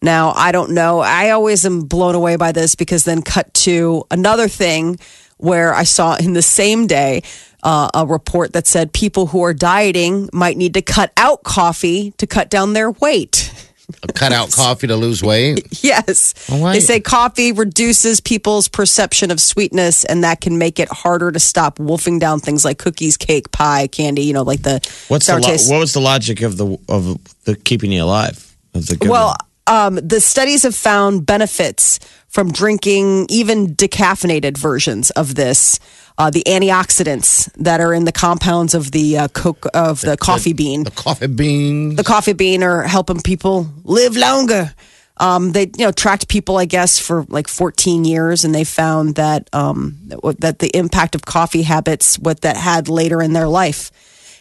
Now, 0.00 0.30
I 0.30 0.52
don't 0.52 0.72
know. 0.72 1.00
I 1.00 1.30
always 1.30 1.64
am 1.64 1.82
blown 1.82 2.14
away 2.14 2.36
by 2.36 2.52
this 2.52 2.74
because 2.74 3.04
then 3.04 3.22
cut 3.22 3.52
to 3.54 4.04
another 4.10 4.46
thing 4.46 4.98
where 5.38 5.74
I 5.74 5.82
saw 5.82 6.16
in 6.16 6.34
the 6.34 6.42
same 6.42 6.86
day 6.86 7.22
uh, 7.62 7.88
a 7.94 8.06
report 8.06 8.52
that 8.52 8.66
said 8.66 8.92
people 8.92 9.26
who 9.26 9.42
are 9.42 9.54
dieting 9.54 10.28
might 10.32 10.56
need 10.56 10.74
to 10.74 10.82
cut 10.82 11.12
out 11.16 11.42
coffee 11.42 12.12
to 12.12 12.26
cut 12.26 12.48
down 12.48 12.72
their 12.72 12.90
weight. 12.92 13.52
Cut 14.14 14.32
out 14.32 14.50
coffee 14.50 14.86
to 14.88 14.96
lose 14.96 15.22
weight. 15.22 15.66
Yes. 15.82 16.34
Why- 16.48 16.72
They 16.74 16.80
say 16.80 16.98
coffee 17.00 17.52
reduces 17.52 18.20
people's 18.20 18.66
perception 18.66 19.30
of 19.30 19.40
sweetness, 19.40 20.04
and 20.04 20.24
that 20.24 20.40
can 20.40 20.58
make 20.58 20.78
it 20.80 20.88
harder 20.88 21.30
to 21.30 21.38
stop 21.38 21.78
wolfing 21.78 22.18
down 22.18 22.40
things 22.40 22.64
like 22.64 22.78
cookies, 22.78 23.16
cake, 23.16 23.52
pie, 23.52 23.86
candy, 23.86 24.22
you 24.22 24.32
know, 24.32 24.42
like 24.42 24.62
the 24.62 24.80
What's 25.08 25.26
the 25.26 25.34
lo- 25.34 25.40
taste. 25.40 25.70
what 25.70 25.78
was 25.78 25.92
the 25.92 26.00
logic 26.00 26.42
of 26.42 26.56
the 26.56 26.76
of 26.88 27.18
the 27.44 27.54
keeping 27.56 27.92
you 27.92 28.02
alive? 28.02 28.42
Of 28.74 28.86
the 28.86 28.96
good 28.96 29.08
Well, 29.10 29.28
one? 29.28 29.36
Um, 29.66 29.96
the 29.96 30.20
studies 30.20 30.62
have 30.62 30.74
found 30.74 31.26
benefits 31.26 31.98
from 32.28 32.52
drinking 32.52 33.26
even 33.30 33.74
decaffeinated 33.74 34.58
versions 34.58 35.10
of 35.10 35.34
this. 35.34 35.80
Uh, 36.18 36.30
the 36.30 36.42
antioxidants 36.46 37.52
that 37.56 37.78
are 37.78 37.92
in 37.92 38.04
the 38.04 38.12
compounds 38.12 38.74
of 38.74 38.90
the 38.90 39.18
uh, 39.18 39.28
coke 39.28 39.66
of 39.74 40.00
the, 40.00 40.16
coffee 40.16 40.54
bean. 40.54 40.84
The 40.84 40.90
coffee 40.90 41.26
bean. 41.26 41.94
the 41.94 42.04
coffee 42.04 42.32
bean 42.32 42.62
are 42.62 42.84
helping 42.84 43.20
people 43.20 43.68
live 43.84 44.16
longer. 44.16 44.72
Um, 45.18 45.52
they 45.52 45.70
you 45.76 45.84
know 45.84 45.92
tracked 45.92 46.28
people, 46.28 46.56
I 46.56 46.64
guess, 46.64 46.98
for 46.98 47.24
like 47.28 47.48
14 47.48 48.04
years, 48.04 48.44
and 48.44 48.54
they 48.54 48.64
found 48.64 49.16
that 49.16 49.48
um, 49.54 49.96
that 50.38 50.58
the 50.58 50.70
impact 50.74 51.14
of 51.14 51.24
coffee 51.24 51.62
habits, 51.62 52.18
what 52.18 52.42
that 52.42 52.56
had 52.56 52.88
later 52.88 53.22
in 53.22 53.32
their 53.32 53.48
life. 53.48 53.90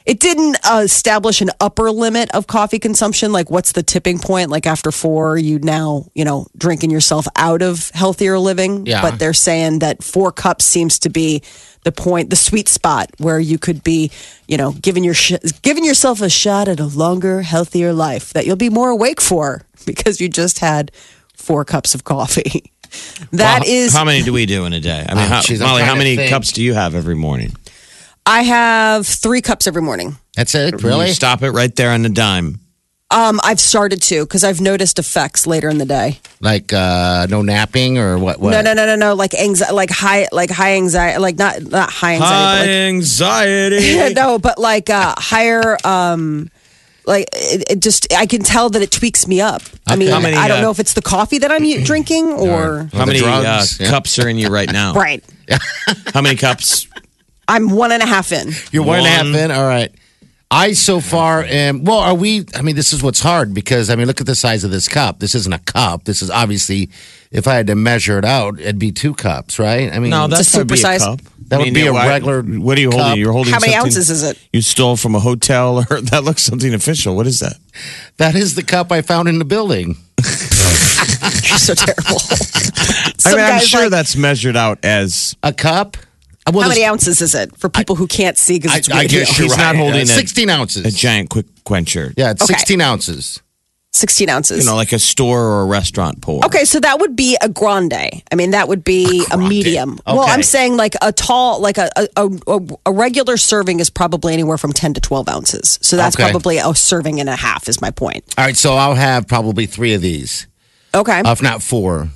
It 0.05 0.19
didn't 0.19 0.57
uh, 0.63 0.81
establish 0.83 1.41
an 1.41 1.49
upper 1.59 1.89
limit 1.91 2.29
of 2.35 2.45
coffee 2.45 2.77
consumption. 2.79 3.31
Like, 3.31 3.49
what's 3.49 3.71
the 3.71 3.81
tipping 3.81 4.19
point? 4.19 4.49
Like 4.51 4.67
after 4.67 4.91
four, 4.91 5.37
you 5.37 5.57
now 5.59 6.05
you 6.13 6.23
know 6.25 6.45
drinking 6.57 6.91
yourself 6.91 7.25
out 7.35 7.61
of 7.61 7.89
healthier 7.89 8.37
living. 8.37 8.85
Yeah. 8.85 9.01
But 9.01 9.17
they're 9.19 9.33
saying 9.33 9.79
that 9.79 10.03
four 10.03 10.31
cups 10.31 10.63
seems 10.65 10.99
to 10.99 11.09
be 11.09 11.41
the 11.83 11.91
point, 11.91 12.29
the 12.29 12.35
sweet 12.35 12.67
spot 12.67 13.09
where 13.17 13.39
you 13.39 13.57
could 13.57 13.83
be, 13.83 14.11
you 14.47 14.57
know, 14.57 14.73
giving 14.73 15.03
your 15.03 15.13
sh- 15.15 15.33
giving 15.63 15.83
yourself 15.85 16.21
a 16.21 16.29
shot 16.29 16.67
at 16.67 16.79
a 16.79 16.85
longer, 16.85 17.41
healthier 17.41 17.91
life 17.93 18.31
that 18.33 18.45
you'll 18.45 18.55
be 18.55 18.69
more 18.69 18.89
awake 18.89 19.21
for 19.21 19.63
because 19.85 20.21
you 20.21 20.29
just 20.29 20.59
had 20.59 20.91
four 21.35 21.65
cups 21.65 21.95
of 21.95 22.03
coffee. 22.03 22.71
That 23.31 23.63
Well, 23.63 23.69
is, 23.69 23.93
how 23.93 24.05
many 24.05 24.23
do 24.23 24.31
we 24.31 24.45
do 24.45 24.63
in 24.63 24.71
a 24.71 24.79
day? 24.79 25.05
I 25.09 25.15
mean, 25.15 25.25
Oh, 25.25 25.27
how, 25.27 25.41
geez, 25.41 25.59
Molly, 25.59 25.81
how 25.83 25.95
many 25.95 26.15
think. 26.15 26.29
cups 26.29 26.53
do 26.53 26.63
you 26.63 26.73
have 26.75 26.95
every 26.95 27.15
morning? 27.15 27.53
I 28.25 28.43
have 28.43 29.05
three 29.05 29.41
cups 29.41 29.67
every 29.67 29.81
morning. 29.81 30.17
That's 30.35 30.55
it. 30.55 30.81
Really? 30.83 31.07
You 31.07 31.13
stop 31.13 31.43
it 31.43 31.51
right 31.51 31.73
there 31.75 31.91
on 31.91 32.01
the 32.01 32.09
dime. 32.09 32.59
Um, 33.11 33.39
I've 33.43 33.59
started 33.59 34.01
to 34.03 34.25
because 34.25 34.43
I've 34.43 34.59
noticed 34.59 34.97
effects 34.97 35.45
later 35.45 35.69
in 35.69 35.77
the 35.77 35.85
day. 35.85 36.19
Like 36.41 36.73
uh, 36.73 37.27
no 37.29 37.43
napping 37.43 37.99
or 37.99 38.17
what? 38.17 38.39
what? 38.39 38.51
No, 38.51 38.61
no, 38.61 38.73
no, 38.73 38.85
no, 38.87 38.95
no. 38.95 39.13
Like 39.13 39.35
anxiety, 39.35 39.73
like 39.73 39.91
high, 39.91 40.27
like 40.31 40.49
high 40.49 40.73
anxiety, 40.73 41.19
like 41.19 41.37
not 41.37 41.61
not 41.61 41.91
high 41.91 42.15
anxiety. 42.15 42.71
High 42.71 42.77
anxiety. 42.87 43.75
anxiety. 43.77 43.99
Like, 43.99 44.15
no, 44.15 44.39
but 44.39 44.57
like 44.57 44.89
uh, 44.89 45.13
higher. 45.17 45.77
Um, 45.85 46.49
Like 47.07 47.29
it, 47.33 47.63
it 47.69 47.79
just, 47.81 48.11
I 48.11 48.25
can 48.25 48.41
tell 48.41 48.71
that 48.71 48.81
it 48.81 48.89
tweaks 48.89 49.27
me 49.27 49.39
up. 49.39 49.61
I 49.85 49.95
mean, 49.95 50.09
many, 50.09 50.35
I 50.35 50.47
don't 50.47 50.57
uh, 50.57 50.61
know 50.61 50.71
if 50.71 50.79
it's 50.79 50.93
the 50.93 51.03
coffee 51.03 51.37
that 51.37 51.51
I'm 51.51 51.83
drinking 51.83 52.25
or 52.31 52.89
How 52.91 53.05
many 53.05 53.19
uh, 53.23 53.63
yeah. 53.79 53.89
cups 53.91 54.17
are 54.17 54.27
in 54.27 54.39
you 54.39 54.49
right 54.49 54.71
now? 54.71 54.93
right. 55.07 55.23
How 56.15 56.21
many 56.21 56.35
cups? 56.35 56.87
I'm 57.47 57.69
one 57.69 57.91
and 57.91 58.01
a 58.01 58.05
half 58.05 58.31
in. 58.31 58.51
You're 58.71 58.83
one 58.85 58.97
and 58.99 59.07
a 59.07 59.09
half 59.09 59.25
One. 59.25 59.35
in. 59.35 59.51
All 59.51 59.65
right. 59.67 59.91
I 60.51 60.73
so 60.73 60.99
far 60.99 61.43
am. 61.43 61.83
Well, 61.83 61.97
are 61.97 62.13
we? 62.13 62.45
I 62.55 62.61
mean, 62.61 62.75
this 62.75 62.93
is 62.93 63.01
what's 63.03 63.19
hard 63.19 63.53
because 63.53 63.89
I 63.89 63.95
mean, 63.95 64.07
look 64.07 64.21
at 64.21 64.27
the 64.27 64.35
size 64.35 64.63
of 64.63 64.71
this 64.71 64.87
cup. 64.87 65.19
This 65.19 65.35
isn't 65.35 65.51
a 65.51 65.59
cup. 65.59 66.05
This 66.05 66.21
is 66.21 66.29
obviously, 66.29 66.89
if 67.31 67.47
I 67.47 67.55
had 67.55 67.67
to 67.67 67.75
measure 67.75 68.17
it 68.19 68.25
out, 68.25 68.59
it'd 68.59 68.79
be 68.79 68.91
two 68.91 69.13
cups, 69.15 69.57
right? 69.59 69.91
I 69.91 69.99
mean, 69.99 70.11
No, 70.11 70.27
that's 70.27 70.53
a 70.53 70.59
would 70.59 70.67
be 70.67 70.75
supersize- 70.75 70.99
cup. 70.99 71.19
That 71.47 71.59
would 71.59 71.73
be 71.73 71.85
a 71.87 71.93
why- 71.93 72.07
regular 72.07 72.41
What 72.41 72.77
are 72.77 72.81
you 72.81 72.89
cup. 72.89 72.99
holding? 73.01 73.19
You're 73.19 73.31
holding. 73.31 73.53
How 73.53 73.59
many 73.59 73.75
ounces 73.75 74.09
is 74.09 74.23
it? 74.23 74.39
You 74.53 74.61
stole 74.61 74.95
from 74.97 75.13
a 75.15 75.19
hotel, 75.19 75.79
or 75.89 76.01
that 76.11 76.23
looks 76.23 76.43
something 76.43 76.73
official. 76.73 77.15
What 77.15 77.27
is 77.27 77.39
that? 77.39 77.57
that 78.17 78.35
is 78.35 78.55
the 78.55 78.63
cup 78.63 78.91
I 78.91 79.01
found 79.01 79.27
in 79.27 79.39
the 79.39 79.45
building. 79.45 79.97
You're 80.23 81.57
so 81.59 81.73
terrible. 81.75 82.19
I 83.25 83.35
mean, 83.35 83.39
I'm 83.45 83.59
sure 83.61 83.81
like- 83.81 83.91
that's 83.91 84.15
measured 84.15 84.55
out 84.55 84.79
as. 84.83 85.35
A 85.43 85.53
cup. 85.53 85.97
Uh, 86.47 86.51
Well, 86.53 86.63
How 86.63 86.69
many 86.69 86.85
ounces 86.85 87.21
is 87.21 87.33
it 87.35 87.55
for 87.57 87.69
people 87.69 87.95
who 87.95 88.07
can't 88.07 88.37
see 88.37 88.57
because 88.59 88.73
I, 88.73 88.77
it's 88.77 88.89
I 88.91 89.01
radio? 89.01 89.19
guess 89.21 89.37
you're 89.37 89.45
He's 89.47 89.51
right. 89.57 89.63
not 89.63 89.75
holding 89.75 90.01
Uh, 90.01 90.03
a- 90.03 90.05
16 90.07 90.49
ounces. 90.49 90.85
a 90.85 90.91
giant 90.91 91.29
quick 91.29 91.45
quencher. 91.63 92.13
yeah, 92.17 92.31
it's 92.31 92.43
Okay. 92.43 92.53
16 92.53 92.81
ounces. 92.81 93.41
16 93.93 94.27
ounces. 94.29 94.59
You 94.59 94.69
know, 94.69 94.75
like 94.75 94.91
a 94.91 94.99
store 94.99 95.41
or 95.41 95.61
a 95.61 95.65
restaurant 95.65 96.19
pour. 96.21 96.43
Okay, 96.45 96.65
so 96.65 96.81
that 96.81 96.99
would 96.99 97.15
be 97.15 97.37
a 97.41 97.47
grande. 97.47 97.93
I 97.93 98.35
mean, 98.35 98.51
that 98.51 98.67
would 98.67 98.83
be 98.83 99.23
a, 99.31 99.37
grande. 99.37 99.47
medium. 99.49 99.99
Well, 100.05 100.19
I'm 100.27 100.43
saying 100.43 100.75
like 100.75 100.95
a 101.01 101.13
tall, 101.13 101.61
like 101.61 101.77
a, 101.77 101.89
a, 101.95 102.29
a, 102.45 102.59
a 102.87 102.91
regular 102.91 103.37
serving 103.37 103.79
is 103.79 103.89
probably 103.89 104.33
anywhere 104.33 104.57
from 104.57 104.73
10 104.73 104.95
to 104.95 104.99
12 105.01 105.29
ounces. 105.29 105.79
So 105.81 105.95
that's 105.95 106.13
Okay. 106.17 106.29
probably 106.29 106.57
a 106.57 106.75
serving 106.75 107.21
and 107.21 107.29
a 107.29 107.37
half, 107.37 107.69
is 107.69 107.79
my 107.79 107.89
point. 107.89 108.25
All 108.37 108.43
right, 108.43 108.57
so 108.57 108.75
I'll 108.75 108.95
have 108.95 109.27
probably 109.29 109.65
three 109.65 109.93
of 109.93 110.01
these, 110.01 110.45
Okay. 110.93 111.21
if 111.25 111.41
not 111.41 111.63
four. 111.63 112.09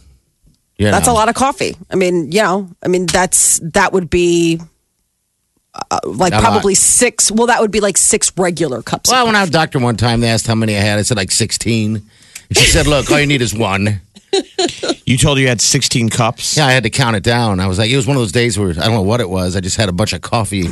You 0.80 0.90
that's 0.92 1.08
know. 1.08 1.14
a 1.14 1.16
lot 1.16 1.30
of 1.30 1.36
coffee. 1.36 1.76
I 1.92 1.96
mean, 1.96 2.32
you 2.32 2.42
know, 2.42 2.70
I 2.84 2.88
mean, 2.88 3.06
that's, 3.06 3.60
that 3.74 3.92
would 3.94 4.10
be 4.10 4.60
uh, 5.76 6.00
like 6.06 6.32
A 6.34 6.38
lot. 6.38 6.44
probably 6.44 6.74
six. 6.74 7.30
Well, 7.32 7.48
that 7.48 7.60
would 7.62 7.70
be 7.72 7.80
like 7.82 7.98
six 7.98 8.32
regular 8.38 8.82
cups. 8.82 9.10
of 9.10 9.14
Well, 9.14 9.26
when 9.28 9.36
I 9.36 9.42
was 9.42 9.50
doctor 9.50 9.78
one 9.80 9.98
time, 9.98 10.22
they 10.22 10.30
asked 10.30 10.48
how 10.48 10.56
many 10.56 10.76
I 10.76 10.80
had. 10.80 10.98
I 10.98 11.02
said 11.04 11.18
like 11.18 11.32
16. 11.32 11.96
And 11.98 12.58
she 12.58 12.66
said, 12.66 12.88
look, 12.88 13.12
all 13.12 13.20
you 13.20 13.28
need 13.28 13.42
is 13.42 13.54
one. 13.54 14.02
You 15.06 15.18
told 15.18 15.38
her 15.40 15.42
you 15.42 15.48
had 15.48 15.60
16 15.60 16.10
cups. 16.10 16.56
Yeah, 16.56 16.68
I 16.68 16.72
had 16.72 16.84
to 16.84 16.92
count 16.92 17.16
it 17.16 17.24
down. 17.24 17.60
I 17.60 17.66
was 17.66 17.80
like, 17.80 17.90
it 17.90 17.96
was 17.96 18.06
one 18.06 18.16
of 18.16 18.22
those 18.22 18.32
days 18.32 18.60
where 18.60 18.70
I 18.70 18.74
don't 18.74 18.94
know 18.94 19.02
what 19.02 19.22
it 19.22 19.30
was. 19.30 19.56
I 19.56 19.60
just 19.60 19.76
had 19.76 19.90
a 19.90 19.92
bunch 19.92 20.14
of 20.14 20.22
coffee. 20.22 20.66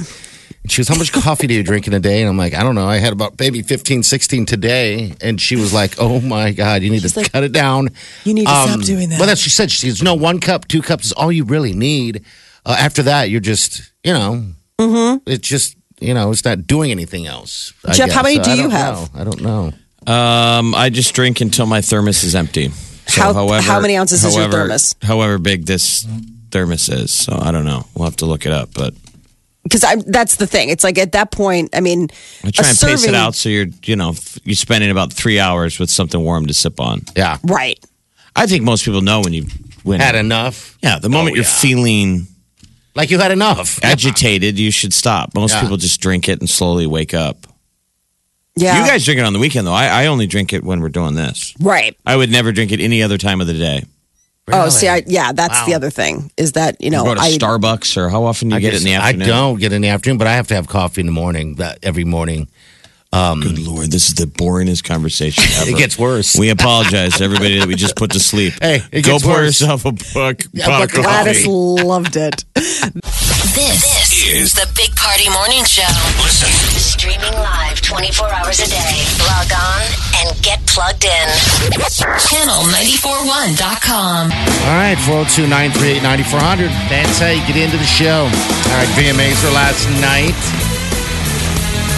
And 0.64 0.72
she 0.72 0.82
was, 0.82 0.88
how 0.88 0.96
much 0.98 1.12
coffee 1.12 1.48
do 1.48 1.54
you 1.54 1.64
drink 1.64 1.88
in 1.88 1.94
a 1.94 2.00
day? 2.00 2.22
And 2.22 2.30
I'm 2.30 2.38
like, 2.38 2.54
I 2.54 2.64
don't 2.64 2.76
know. 2.76 2.88
I 2.88 2.98
had 2.98 3.14
about 3.14 3.40
maybe 3.40 3.62
15, 3.62 4.04
16 4.04 4.46
today. 4.46 5.14
And 5.22 5.40
she 5.42 5.56
was 5.56 5.74
like, 5.74 5.96
oh 6.00 6.20
my 6.22 6.52
God, 6.52 6.82
you 6.84 6.90
need 6.90 7.02
to 7.04 7.30
cut 7.30 7.44
it 7.44 7.52
down. 7.52 7.90
You 8.24 8.34
need 8.34 8.46
to 8.46 8.52
stop 8.52 8.82
doing 8.82 9.10
that. 9.10 9.20
Well, 9.20 9.28
that's 9.28 9.40
what 9.42 9.44
she 9.46 9.50
said. 9.50 9.72
She 9.72 9.90
says, 9.90 10.02
no, 10.04 10.14
one 10.16 10.40
cup, 10.40 10.68
two 10.68 10.82
cups 10.82 11.06
is 11.08 11.12
all 11.14 11.32
you 11.32 11.44
really 11.44 11.74
need. 11.74 12.24
Uh, 12.66 12.76
after 12.78 13.04
that, 13.04 13.30
you're 13.30 13.40
just, 13.42 13.92
you 14.04 14.14
know, 14.14 14.46
Mm-hmm. 14.80 15.24
it's 15.26 15.48
just, 15.48 15.76
you 16.00 16.14
know, 16.14 16.30
it's 16.30 16.46
not 16.46 16.68
doing 16.68 16.92
anything 16.92 17.26
else. 17.26 17.74
I 17.84 17.94
Jeff, 17.94 18.12
how 18.12 18.22
guess. 18.22 18.36
many 18.38 18.44
do 18.44 18.52
I 18.52 18.54
you 18.64 18.70
have? 18.70 19.14
know. 19.16 19.20
I 19.22 19.24
don't 19.24 19.42
know. 19.42 19.74
Um, 20.14 20.76
I 20.76 20.90
just 20.92 21.16
drink 21.16 21.42
until 21.42 21.66
my 21.66 21.82
thermos 21.82 22.24
is 22.24 22.36
empty. 22.36 22.70
So 23.08 23.22
How- 23.22 23.34
however, 23.34 23.64
how 23.64 23.80
many 23.80 23.98
ounces 23.98 24.24
is 24.24 24.36
your 24.36 24.50
thermos? 24.52 24.96
However 25.02 25.38
big 25.40 25.66
this 25.66 26.06
thermos 26.52 26.90
is. 26.90 27.12
So 27.12 27.34
I 27.42 27.52
don't 27.52 27.66
know. 27.66 27.86
We'll 27.96 28.06
have 28.06 28.18
to 28.18 28.26
look 28.28 28.46
it 28.46 28.52
up. 28.52 28.70
But 28.76 28.94
because 29.68 29.84
I 29.84 29.96
that's 29.98 30.38
the 30.38 30.48
thing. 30.48 30.70
It's 30.70 30.84
like 30.84 30.98
at 30.98 31.12
that 31.12 31.32
point, 31.32 31.76
I 31.76 31.80
mean, 31.82 32.10
I 32.44 32.52
try 32.52 32.66
a 32.66 32.70
and 32.70 32.78
pace 32.80 33.06
it 33.06 33.14
out 33.16 33.36
so 33.36 33.50
you're, 33.50 33.68
you 33.84 33.96
know, 33.96 34.14
you're 34.44 34.56
spending 34.56 34.90
about 34.92 35.12
three 35.14 35.40
hours 35.40 35.80
with 35.80 35.90
something 35.90 36.20
warm 36.22 36.46
to 36.48 36.54
sip 36.54 36.80
on. 36.80 37.02
Yeah. 37.16 37.38
Right. 37.44 37.80
I 38.36 38.46
think 38.48 38.64
most 38.64 38.86
people 38.86 39.02
know 39.02 39.22
when 39.22 39.34
you 39.34 39.46
when 39.84 40.00
Had 40.00 40.16
enough. 40.16 40.78
yeah, 40.82 41.00
the 41.00 41.10
moment 41.10 41.34
Oh, 41.34 41.36
you're 41.36 41.46
yeah. 41.46 41.50
feeling 41.62 42.28
Like 42.96 43.10
you 43.12 43.20
had 43.20 43.32
enough. 43.32 43.80
agitated, 43.84 44.60
you 44.60 44.72
should 44.72 44.94
stop. 44.94 45.34
Most 45.36 45.54
Yeah. 45.54 45.62
people 45.62 45.78
just 45.78 46.00
drink 46.02 46.28
it 46.30 46.40
and 46.40 46.50
slowly 46.50 46.88
wake 46.88 47.14
up. 47.14 47.48
Yeah. 48.56 48.82
You 48.82 48.88
guys 48.90 49.06
drink 49.06 49.20
it 49.20 49.24
on 49.24 49.34
the 49.34 49.40
weekend 49.40 49.68
though. 49.68 49.74
I, 49.74 50.04
I 50.04 50.06
only 50.08 50.26
drink 50.28 50.52
it 50.52 50.64
when 50.64 50.82
we're 50.82 50.90
doing 50.90 51.14
this. 51.16 51.54
right. 51.60 51.96
I 52.06 52.16
would 52.16 52.32
never 52.32 52.52
drink 52.52 52.72
it 52.72 52.80
any 52.80 53.04
other 53.04 53.18
time 53.18 53.40
of 53.42 53.48
the 53.48 53.54
day. 53.54 53.84
Oh, 54.50 54.70
see, 54.70 54.88
I, 54.88 55.04
yeah, 55.08 55.32
that's 55.34 55.54
Wow. 55.60 55.66
the 55.66 55.74
other 55.74 55.90
thing 55.90 56.32
is 56.38 56.54
that 56.54 56.82
you 56.82 56.90
know 56.90 57.04
go 57.04 57.16
to 57.16 57.20
I 57.22 57.32
Starbucks 57.32 57.98
or 57.98 58.10
how 58.10 58.24
often 58.24 58.50
do 58.50 58.54
you 58.54 58.58
I 58.58 58.62
get 58.62 58.72
guess 58.72 58.82
it 58.82 58.86
in 58.88 58.92
the 58.94 58.96
afternoon? 59.04 59.22
I 59.24 59.26
don't 59.28 59.60
get 59.60 59.72
it 59.74 59.76
in 59.76 59.82
the 59.82 59.90
afternoon, 59.90 60.18
but 60.18 60.28
I 60.28 60.34
have 60.36 60.48
to 60.48 60.56
have 60.56 60.68
coffee 60.68 61.02
in 61.02 61.08
the 61.08 61.14
morning. 61.14 61.56
That 61.56 61.80
every 61.84 62.06
morning. 62.06 62.48
Um, 63.14 63.40
Good 63.40 63.60
lord, 63.60 63.90
this 63.90 64.10
is 64.10 64.16
the 64.16 64.26
boringest 64.26 64.84
conversation 64.84 65.42
ever. 65.62 65.70
It 65.72 65.78
gets 65.78 65.98
worse. 65.98 66.38
We 66.38 66.50
apologize 66.50 67.16
to 67.18 67.24
everybody 67.24 67.58
that 67.60 67.68
we 67.68 67.76
just 67.76 67.96
put 67.96 68.12
to 68.12 68.20
sleep. 68.20 68.54
Hey, 68.62 68.82
it 68.92 69.04
go 69.06 69.14
gets 69.14 69.24
pour 69.24 69.34
worse. 69.36 69.62
yourself 69.62 69.86
a 69.86 69.94
book. 69.94 70.42
Yeah, 70.52 70.66
pot 70.66 70.84
of 70.84 70.90
of 70.98 71.04
Gladys 71.04 71.48
loved 71.48 72.18
it. 72.18 72.44
This, 72.54 74.07
is 74.28 74.52
the 74.54 74.68
Big 74.76 74.94
Party 74.96 75.30
Morning 75.30 75.64
Show. 75.64 75.88
Listen. 76.20 76.50
Streaming 76.76 77.32
live 77.34 77.80
24 77.82 78.28
hours 78.34 78.60
a 78.60 78.68
day. 78.68 79.06
Log 79.24 79.48
on 79.56 79.82
and 80.20 80.36
get 80.44 80.60
plugged 80.68 81.06
in. 81.06 81.28
Channel941.com. 82.28 84.32
All 84.32 84.76
right, 84.76 85.00
402 85.08 85.48
938 85.48 86.04
9400. 86.04 86.68
That's 86.92 87.20
how 87.20 87.30
you 87.32 87.40
get 87.48 87.56
into 87.56 87.78
the 87.78 87.88
show. 87.88 88.28
All 88.28 88.76
right, 88.76 88.90
VMAs 89.00 89.40
were 89.48 89.56
last 89.56 89.88
night. 90.04 90.36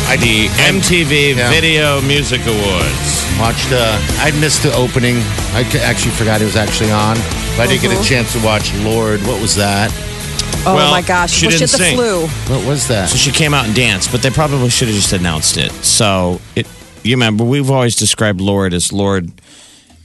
I 0.10 0.18
The 0.18 0.50
MTV 0.70 1.36
Yeah. 1.38 1.50
Video 1.50 2.02
Music 2.02 2.42
Awards. 2.46 3.26
watched, 3.40 3.72
uh, 3.72 3.98
I 4.22 4.32
missed 4.40 4.62
the 4.64 4.74
opening. 4.74 5.18
I 5.54 5.62
actually 5.82 6.12
forgot 6.14 6.42
it 6.42 6.46
was 6.46 6.56
actually 6.56 6.92
on, 6.92 7.16
but 7.58 7.66
I 7.66 7.68
didn't 7.68 7.82
get 7.90 8.00
a 8.00 8.04
chance 8.04 8.34
to 8.34 8.40
watch 8.44 8.72
Lorde. 8.86 9.22
What 9.26 9.40
was 9.42 9.56
that? 9.56 9.90
Oh 10.66 10.76
Well, 10.76 10.92
my 10.92 11.02
gosh! 11.02 11.32
she 11.32 11.48
well, 11.48 11.52
she 11.56 11.62
had 11.64 11.70
didn't 11.70 11.72
the 11.72 11.86
sing. 11.86 11.96
flu. 11.98 12.54
What 12.56 12.68
was 12.68 12.88
that? 12.90 13.10
So 13.10 13.16
she 13.18 13.32
came 13.32 13.54
out 13.54 13.66
and 13.66 13.74
danced, 13.76 14.12
but 14.12 14.22
they 14.22 14.30
probably 14.30 14.70
should 14.70 14.88
have 14.90 14.96
just 14.96 15.14
announced 15.14 15.58
it. 15.58 15.72
So 15.72 16.42
it, 16.56 16.68
you 17.04 17.16
remember, 17.16 17.44
we've 17.46 17.72
always 17.72 17.96
described 17.96 18.42
Lorde 18.42 18.74
as 18.74 18.92
Lorde 18.92 19.32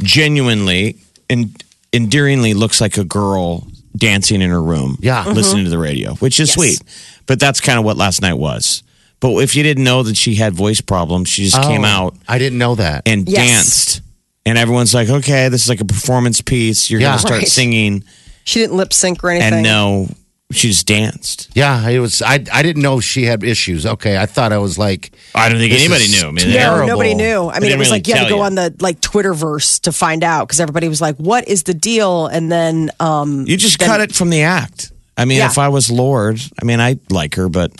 genuinely 0.00 0.96
and 1.28 1.62
endearingly 1.92 2.54
looks 2.54 2.80
like 2.80 2.96
a 2.98 3.04
girl 3.04 3.66
dancing 3.96 4.42
in 4.42 4.50
her 4.50 4.62
room, 4.62 4.96
Yeah. 5.00 5.24
Mm-hmm. 5.24 5.32
listening 5.34 5.64
to 5.64 5.70
the 5.70 5.78
radio, 5.78 6.14
which 6.14 6.38
is 6.40 6.48
Yes. 6.48 6.54
sweet. 6.54 6.82
But 7.26 7.40
that's 7.40 7.60
kind 7.60 7.78
of 7.78 7.84
what 7.84 7.96
last 7.96 8.22
night 8.22 8.34
was. 8.34 8.82
But 9.20 9.32
if 9.38 9.54
you 9.56 9.62
didn't 9.62 9.84
know 9.84 10.02
that 10.02 10.16
she 10.16 10.34
had 10.34 10.52
voice 10.54 10.80
problems, 10.80 11.28
she 11.28 11.44
just 11.44 11.60
came 11.62 11.84
Oh, 11.84 11.88
out 11.88 12.16
I 12.28 12.38
didn't 12.38 12.58
know 12.58 12.74
that. 12.76 13.02
and 13.06 13.28
Yes. 13.28 13.46
danced. 13.48 14.00
And 14.46 14.58
everyone's 14.58 14.92
like, 14.94 15.08
okay, 15.08 15.48
this 15.48 15.62
is 15.62 15.68
like 15.68 15.80
a 15.80 15.84
performance 15.86 16.40
piece. 16.40 16.90
You're 16.90 17.00
Yeah. 17.00 17.08
going 17.08 17.18
to 17.18 17.26
start 17.26 17.38
Right. 17.40 17.48
singing. 17.48 18.04
She 18.44 18.60
didn't 18.60 18.76
lip 18.76 18.92
sync 18.92 19.24
or 19.24 19.30
anything. 19.30 19.52
And 19.54 19.62
no, 19.62 20.08
she 20.54 20.68
just 20.68 20.86
danced. 20.86 21.50
yeah, 21.54 21.88
it 21.88 21.98
was. 21.98 22.22
I 22.22 22.34
I 22.52 22.62
didn't 22.62 22.82
know 22.82 23.00
she 23.00 23.24
had 23.24 23.42
issues. 23.44 23.84
Okay, 23.84 24.16
I 24.16 24.26
thought 24.26 24.52
I 24.52 24.58
was 24.58 24.78
like. 24.78 25.12
I 25.34 25.48
don't 25.48 25.58
think 25.58 25.72
This 25.72 25.82
anybody 25.82 26.04
is 26.04 26.22
knew. 26.22 26.28
I 26.28 26.30
mean, 26.32 26.48
No, 26.48 26.52
terrible. 26.54 26.86
nobody 26.86 27.14
knew. 27.14 27.50
I 27.50 27.58
mean, 27.60 27.72
it 27.72 27.78
was 27.78 27.88
really 27.88 27.98
like 27.98 28.08
you 28.08 28.14
had 28.14 28.24
to 28.24 28.30
go 28.30 28.36
you. 28.36 28.42
on 28.42 28.54
the 28.54 28.74
like 28.80 29.00
Twitterverse 29.00 29.80
to 29.82 29.92
find 29.92 30.22
out 30.24 30.46
because 30.46 30.60
everybody 30.60 30.88
was 30.88 31.00
like, 31.00 31.16
"What 31.16 31.48
is 31.48 31.64
the 31.64 31.74
deal?" 31.74 32.26
And 32.26 32.50
then, 32.52 32.90
um, 33.00 33.44
You 33.46 33.56
just 33.56 33.78
Then- 33.78 33.88
cut 33.88 34.00
it 34.00 34.14
from 34.14 34.30
the 34.30 34.42
act. 34.42 34.92
I 35.16 35.24
mean, 35.24 35.38
Yeah. 35.38 35.46
if 35.46 35.58
I 35.58 35.68
was 35.68 35.90
Lorde, 35.90 36.40
I 36.60 36.64
mean, 36.64 36.80
I 36.80 36.98
like 37.10 37.34
her, 37.36 37.48
but 37.48 37.72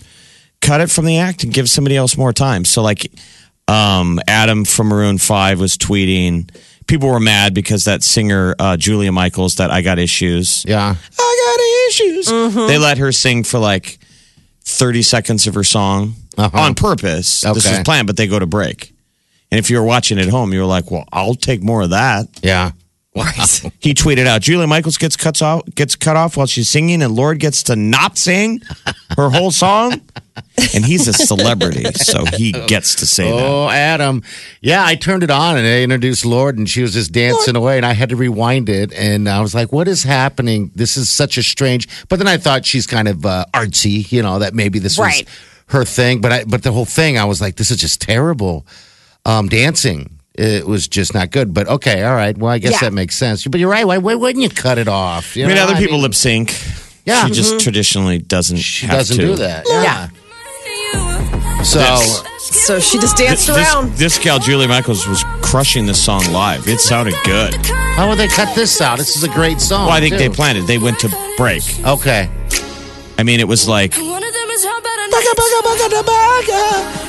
cut 0.61 0.81
it 0.81 0.91
from 0.91 1.05
the 1.07 1.19
act 1.19 1.45
and 1.45 1.53
give 1.53 1.69
somebody 1.71 1.97
else 1.97 2.17
more 2.17 2.33
time. 2.33 2.65
So, 2.65 2.83
like, 2.83 3.11
um, 3.69 4.21
Adam 4.29 4.65
from 4.65 4.89
Maroon 4.89 5.19
Five 5.19 5.59
was 5.61 5.77
tweeting. 5.77 6.49
People 6.87 7.09
were 7.09 7.21
mad 7.21 7.55
because 7.55 7.85
that 7.85 8.03
singer 8.03 8.55
uh, 8.59 8.77
Julia 8.77 9.11
Michaels, 9.13 9.55
that 9.57 9.71
I 9.71 9.81
got 9.83 9.99
issues. 9.99 10.65
Yeah. 10.69 10.95
I 11.19 11.57
got 11.57 11.91
issues. 11.93 12.27
Mm-hmm. 12.29 12.67
They 12.69 12.79
let 12.79 12.99
her 12.99 13.11
sing 13.13 13.43
for 13.45 13.59
like 13.59 13.99
thirty 14.65 15.03
seconds 15.03 15.47
of 15.47 15.55
her 15.55 15.65
song 15.65 16.15
Uh-huh. 16.37 16.59
on 16.59 16.75
purpose. 16.75 17.41
This 17.43 17.67
Okay. 17.67 17.77
was 17.79 17.85
planned, 17.85 18.07
but 18.07 18.17
they 18.17 18.27
go 18.27 18.39
to 18.39 18.47
break. 18.47 18.93
And 19.51 19.59
if 19.59 19.71
you 19.71 19.79
were 19.79 19.85
watching 19.87 20.19
at 20.19 20.29
home, 20.29 20.53
you 20.53 20.61
were 20.61 20.67
like, 20.67 20.91
"Well, 20.91 21.05
I'll 21.13 21.35
take 21.37 21.63
more 21.63 21.83
of 21.83 21.91
that." 21.91 22.27
Yeah. 22.43 22.73
He 23.81 23.95
tweeted 23.95 24.27
out, 24.27 24.41
Julia 24.43 24.67
Michaels 24.67 24.99
gets 24.99 25.17
cuts 25.17 25.41
off 25.41 25.63
gets 25.75 25.95
cut 25.95 26.17
off 26.17 26.37
while 26.37 26.47
she's 26.47 26.69
singing, 26.69 27.01
and 27.03 27.15
Lorde 27.15 27.39
gets 27.39 27.63
to 27.65 27.77
not 27.77 28.19
sing 28.19 28.61
her 29.17 29.31
whole 29.31 29.51
song. 29.53 30.01
And 30.75 30.85
he's 30.85 31.07
a 31.07 31.13
celebrity, 31.13 31.85
so 31.95 32.25
he 32.25 32.51
gets 32.51 32.97
to 32.97 33.07
say 33.07 33.31
that. 33.31 33.41
Oh, 33.47 33.69
Adam. 33.69 34.23
Yeah, 34.61 34.85
I 34.85 34.97
turned 34.97 35.23
it 35.23 35.31
on 35.31 35.57
and 35.57 35.65
they 35.65 35.85
introduced 35.85 36.25
Lorde, 36.27 36.59
and 36.59 36.69
she 36.69 36.83
was 36.83 36.93
just 36.93 37.13
dancing 37.13 37.55
away, 37.55 37.77
and 37.77 37.87
I 37.87 37.93
had 37.93 38.09
to 38.09 38.17
rewind 38.17 38.69
it, 38.69 38.93
and 38.93 39.29
I 39.29 39.41
was 39.41 39.55
like, 39.55 39.73
"What 39.73 39.87
is 39.87 40.03
happening? 40.03 40.73
This 40.75 40.97
is 40.97 41.09
such 41.09 41.39
a 41.39 41.43
strange." 41.45 41.87
But 42.09 42.17
then 42.19 42.27
I 42.27 42.37
thought 42.37 42.67
she's 42.67 42.87
kind 42.87 43.07
of 43.07 43.25
uh, 43.25 43.45
artsy, 43.55 44.11
you 44.11 44.23
know, 44.23 44.41
that 44.41 44.55
maybe 44.55 44.81
this 44.81 44.99
Right. 44.99 45.25
was 45.25 45.35
her 45.69 45.85
thing. 45.85 46.21
But 46.21 46.33
I, 46.33 46.45
but 46.45 46.65
the 46.65 46.73
whole 46.73 46.85
thing, 46.85 47.17
I 47.17 47.27
was 47.27 47.41
like, 47.41 47.55
"This 47.55 47.71
is 47.71 47.77
just 47.77 48.01
terrible." 48.01 48.67
Um, 49.25 49.49
dancing. 49.49 50.14
It 50.35 50.67
was 50.67 50.89
just 50.89 51.15
not 51.15 51.31
good. 51.31 51.55
But 51.55 51.69
okay, 51.69 52.03
all 52.03 52.15
right. 52.15 52.37
Well, 52.37 52.51
I 52.51 52.59
guess 52.59 52.73
Yeah. 52.73 52.81
that 52.89 52.93
makes 52.93 53.17
sense. 53.17 53.47
But 53.47 53.61
you're 53.61 53.71
right. 53.71 53.87
Why, 53.87 53.99
why 53.99 54.15
wouldn't 54.15 54.43
you 54.43 54.51
cut 54.51 54.79
it 54.79 54.89
off? 54.89 55.37
You 55.37 55.45
I 55.45 55.47
mean, 55.49 55.57
know, 55.57 55.65
other 55.65 55.77
people 55.77 55.95
mean, 55.97 56.03
lip 56.03 56.15
sync. 56.15 56.53
Yeah. 57.05 57.27
She 57.27 57.33
just 57.33 57.51
mm-hmm. 57.51 57.59
traditionally 57.59 58.19
doesn't 58.19 58.57
She 58.57 58.87
have 58.87 58.99
doesn't 58.99 59.17
to. 59.17 59.23
do 59.23 59.37
that. 59.37 59.65
Yeah. 59.69 60.09
So 61.63 61.79
This- 61.79 62.23
So 62.67 62.79
she 62.79 62.99
just 62.99 63.17
danced 63.17 63.47
this, 63.47 63.57
around. 63.57 63.95
This 63.95 64.19
gal, 64.19 64.39
Julie 64.39 64.67
Michaels, 64.67 65.07
was 65.09 65.25
crushing 65.41 65.87
this 65.87 66.03
song 66.03 66.23
live. 66.31 66.69
It 66.69 66.79
sounded 66.81 67.15
good. 67.25 67.55
how 67.97 68.09
would 68.09 68.19
they 68.19 68.29
cut 68.29 68.55
this 68.55 68.81
out? 68.81 68.99
This 68.99 69.17
is 69.17 69.25
a 69.25 69.29
great 69.29 69.61
song. 69.61 69.87
Well, 69.87 69.97
I 69.97 70.01
think 70.01 70.15
too. 70.15 70.19
they 70.19 70.29
planned 70.29 70.59
it. 70.59 70.67
They 70.67 70.79
went 70.79 70.99
to 71.01 71.09
break. 71.37 71.63
Okay. 71.85 72.29
I 73.19 73.23
mean, 73.23 73.41
it 73.41 73.49
was 73.49 73.67
like, 73.69 73.95
One 73.95 74.23
of 74.23 74.33
them 74.33 74.51
is 74.51 74.65
how 74.65 74.79
about 74.79 74.95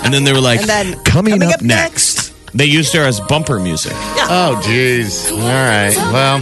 and 0.05 0.13
then 0.13 0.23
they 0.23 0.33
were 0.33 0.39
like, 0.39 0.59
And 0.59 0.69
then 0.69 0.93
coming, 1.03 1.33
coming 1.33 1.47
up, 1.47 1.55
up 1.55 1.61
next. 1.63 2.24
They 2.55 2.65
used 2.65 2.93
her 2.93 3.01
as 3.03 3.19
bumper 3.19 3.59
music. 3.59 3.91
Oh, 3.93 4.59
jeez. 4.63 5.29
All 5.29 5.37
right. 5.39 5.93
Well, 6.13 6.39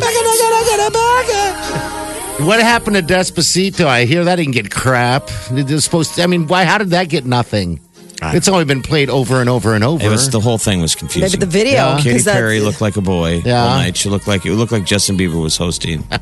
what 2.47 2.59
happened 2.59 2.95
to 2.95 3.01
Despacito? 3.01 3.85
I 3.85 4.05
hear 4.05 4.23
that 4.23 4.35
didn't 4.35 4.53
get 4.53 4.69
crap. 4.69 5.29
It 5.51 5.69
was 5.69 5.83
supposed 5.83 6.13
to, 6.15 6.23
I 6.23 6.27
mean, 6.27 6.47
why? 6.47 6.65
How 6.65 6.77
did 6.77 6.91
that 6.91 7.09
get 7.09 7.25
nothing? 7.25 7.79
It's 8.33 8.47
only 8.47 8.65
been 8.65 8.81
played 8.81 9.09
over 9.09 9.41
and 9.41 9.49
over 9.49 9.73
and 9.75 9.83
over. 9.83 10.05
It 10.05 10.09
was 10.09 10.29
the 10.29 10.39
whole 10.39 10.57
thing 10.57 10.81
was 10.81 10.95
confusing. 10.95 11.29
maybe 11.29 11.37
the 11.45 11.51
video. 11.51 11.97
Katy 11.97 12.11
'cause 12.11 12.23
that's- 12.25 12.39
Perry 12.39 12.59
looked 12.59 12.81
like 12.81 12.95
a 12.97 13.01
boy 13.01 13.41
Yeah. 13.45 13.63
all 13.63 13.69
night. 13.77 13.97
She 13.97 14.09
looked 14.09 14.27
like 14.27 14.45
it 14.45 14.53
looked 14.53 14.71
like 14.71 14.85
Justin 14.85 15.17
Bieber 15.17 15.41
was 15.41 15.57
hosting. 15.57 16.07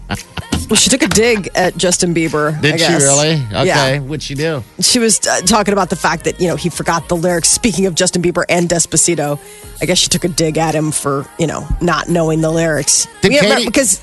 Well, 0.70 0.78
she 0.78 0.90
took 0.90 1.02
a 1.02 1.08
dig 1.10 1.50
at 1.54 1.76
Justin 1.76 2.14
Bieber. 2.16 2.58
I 2.58 2.62
Did 2.62 2.80
she 2.80 2.94
really? 2.94 3.34
Okay. 3.34 3.66
Yeah. 3.66 4.00
What'd 4.00 4.24
she 4.24 4.36
do? 4.36 4.64
She 4.80 5.00
was 5.00 5.20
uh, 5.28 5.42
talking 5.42 5.74
about 5.74 5.90
the 5.90 5.98
fact 5.98 6.24
that, 6.24 6.40
you 6.40 6.48
know, 6.48 6.56
he 6.56 6.70
forgot 6.70 7.10
the 7.10 7.18
lyrics. 7.18 7.50
Speaking 7.50 7.88
of 7.88 7.96
Justin 7.96 8.22
Bieber 8.22 8.46
and 8.48 8.70
Despacito, 8.70 9.38
I 9.82 9.86
guess 9.86 9.98
she 9.98 10.08
took 10.08 10.24
a 10.24 10.30
dig 10.30 10.58
at 10.58 10.74
him 10.74 10.92
for, 10.94 11.26
you 11.38 11.46
know, 11.46 11.68
not 11.82 12.08
knowing 12.08 12.40
the 12.40 12.50
lyrics. 12.50 13.06
Did 13.22 13.34
Yeah, 13.34 13.42
but- 13.42 13.50
Katy- 13.58 13.66
because 13.66 14.00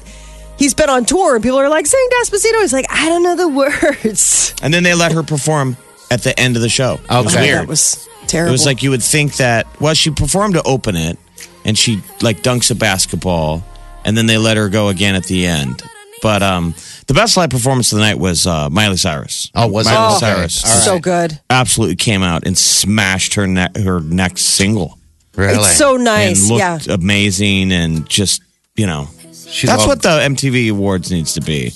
he's 0.59 0.75
been 0.75 0.91
on 0.91 1.07
tour 1.07 1.37
and 1.37 1.43
people 1.43 1.59
are 1.59 1.71
like, 1.71 1.87
sing 1.87 2.07
Despacito. 2.21 2.61
He's 2.61 2.75
like, 2.75 2.87
I 2.91 3.09
don't 3.09 3.23
know 3.23 3.37
the 3.37 3.49
words. 4.03 4.53
And 4.61 4.75
then 4.75 4.83
they 4.83 4.93
let 4.93 5.13
her 5.13 5.23
perform 5.23 5.79
at 6.11 6.23
the 6.23 6.39
end 6.39 6.57
of 6.57 6.63
the 6.63 6.69
show. 6.69 6.99
It 7.11 7.25
was 7.25 7.35
weird. 7.35 7.61
That 7.63 7.69
was 7.69 8.09
terrible. 8.27 8.51
It 8.51 8.53
was 8.53 8.67
like 8.67 8.83
you 8.83 8.91
would 8.91 9.03
think 9.03 9.37
that. 9.37 9.67
Well, 9.81 9.95
she 9.95 10.11
performed 10.11 10.55
to 10.55 10.63
open 10.63 10.97
it, 10.97 11.19
and 11.65 11.77
she 11.79 12.03
like 12.23 12.43
dunks 12.43 12.71
a 12.71 12.75
basketball, 12.75 13.65
and 14.05 14.17
then 14.17 14.27
they 14.27 14.39
let 14.39 14.57
her 14.57 14.69
go 14.69 14.89
again 14.89 15.15
at 15.15 15.25
the 15.25 15.47
end. 15.47 15.83
But 16.21 16.43
um, 16.43 16.75
the 17.07 17.15
best 17.15 17.37
live 17.37 17.51
performance 17.51 17.93
of 17.93 17.99
the 17.99 18.05
night 18.05 18.19
was 18.19 18.45
uh, 18.47 18.69
Miley 18.71 18.97
Cyrus. 18.97 19.53
Oh, 19.55 19.69
was? 19.69 19.87
Miley 19.87 20.17
Okay. 20.17 20.19
Cyrus 20.19 20.65
All 20.65 20.71
right. 20.75 20.85
so 20.85 20.99
good. 20.99 21.39
absolutely 21.49 21.95
came 21.97 22.23
out 22.25 22.45
and 22.45 22.59
smashed 22.59 23.35
her 23.35 23.47
ne- 23.47 23.69
her 23.85 24.01
next 24.01 24.43
single. 24.43 24.99
Really? 25.37 25.55
It's 25.59 25.77
so 25.77 25.97
nice. 25.97 26.41
and 26.41 26.49
looked 26.59 26.87
Yeah. 26.89 26.95
amazing 26.95 27.71
and 27.71 28.09
just 28.09 28.43
you 28.75 28.87
know 28.89 29.09
She's 29.47 29.71
that's 29.71 29.83
all- 29.83 29.89
what 29.89 30.03
the 30.03 30.09
MTV 30.09 30.71
Awards 30.73 31.13
needs 31.13 31.35
to 31.35 31.41
be. 31.41 31.71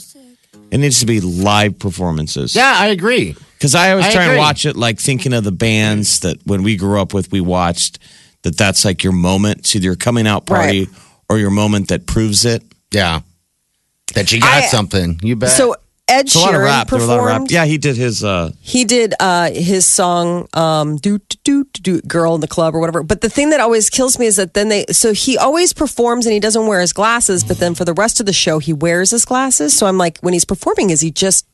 It 0.73 0.79
needs 0.79 0.99
to 1.01 1.07
be 1.07 1.21
live 1.21 1.79
performances. 1.79 2.57
Yeah, 2.57 2.75
I 2.77 2.88
agree. 2.88 3.37
Because 3.62 3.77
I 3.77 3.92
always 3.92 4.07
I 4.07 4.12
try 4.12 4.25
and 4.25 4.38
watch 4.38 4.66
it 4.66 4.75
like 4.75 4.98
thinking 4.98 5.33
of 5.33 5.44
the 5.44 5.53
bands 5.53 6.18
that 6.20 6.44
when 6.44 6.64
we 6.64 6.77
grew 6.77 7.01
up 7.01 7.14
with, 7.14 7.31
we 7.31 7.40
watched 7.40 8.01
that 8.42 8.57
that's 8.59 8.85
like 8.85 9.05
your 9.05 9.12
moment. 9.12 9.61
It's 9.61 9.77
either 9.77 9.85
your 9.85 9.94
coming 9.94 10.27
out 10.27 10.46
party 10.46 10.88
or 11.29 11.38
your 11.38 11.51
moment 11.51 11.87
that 11.87 12.05
proves 12.05 12.44
it. 12.44 12.64
Yeah. 12.90 13.20
That 14.14 14.33
you 14.33 14.40
got 14.40 14.64
I- 14.64 14.66
something. 14.66 15.20
You 15.22 15.37
bet. 15.37 15.51
So 15.51 15.77
Ed 16.09 16.27
It's 16.27 16.35
a 16.35 16.40
lot 16.40 16.48
of 16.48 16.61
Sheeran 16.61 16.64
rap. 16.64 16.88
There 16.88 16.98
a 16.98 17.05
lot 17.05 17.18
of 17.20 17.25
rap. 17.25 17.35
performed. 17.35 17.53
Yeah, 17.53 17.64
he 17.66 17.79
did 17.79 17.96
his. 17.96 18.25
uh 18.25 18.51
He 18.59 18.85
did 18.85 19.14
uh, 19.20 19.53
his 19.53 19.87
song 19.87 20.48
um, 20.55 20.96
"Do 20.96 21.18
Do 21.18 21.37
Do 21.44 21.81
Do" 21.81 22.01
"Girl 22.01 22.35
in 22.35 22.40
the 22.40 22.48
Club" 22.48 22.75
or 22.75 22.81
whatever. 22.81 23.05
But 23.05 23.20
the 23.20 23.31
thing 23.31 23.51
that 23.51 23.61
always 23.61 23.88
kills 23.90 24.18
me 24.18 24.27
is 24.27 24.35
that 24.37 24.55
then 24.55 24.70
they. 24.70 24.87
So 24.90 25.12
he 25.12 25.38
always 25.38 25.72
performs 25.72 26.27
and 26.27 26.33
he 26.33 26.40
doesn't 26.40 26.66
wear 26.66 26.81
his 26.81 26.92
glasses. 26.92 27.44
But 27.44 27.59
then 27.59 27.77
for 27.77 27.85
the 27.85 27.94
rest 27.94 28.18
of 28.18 28.27
the 28.27 28.33
show, 28.33 28.59
he 28.59 28.72
wears 28.72 29.12
his 29.12 29.25
glasses. 29.25 29.72
So 29.79 29.87
I'm 29.87 29.98
like, 29.98 30.18
when 30.18 30.33
he's 30.33 30.44
performing, 30.44 30.90
is 30.90 31.01
he 31.01 31.12
just 31.12 31.46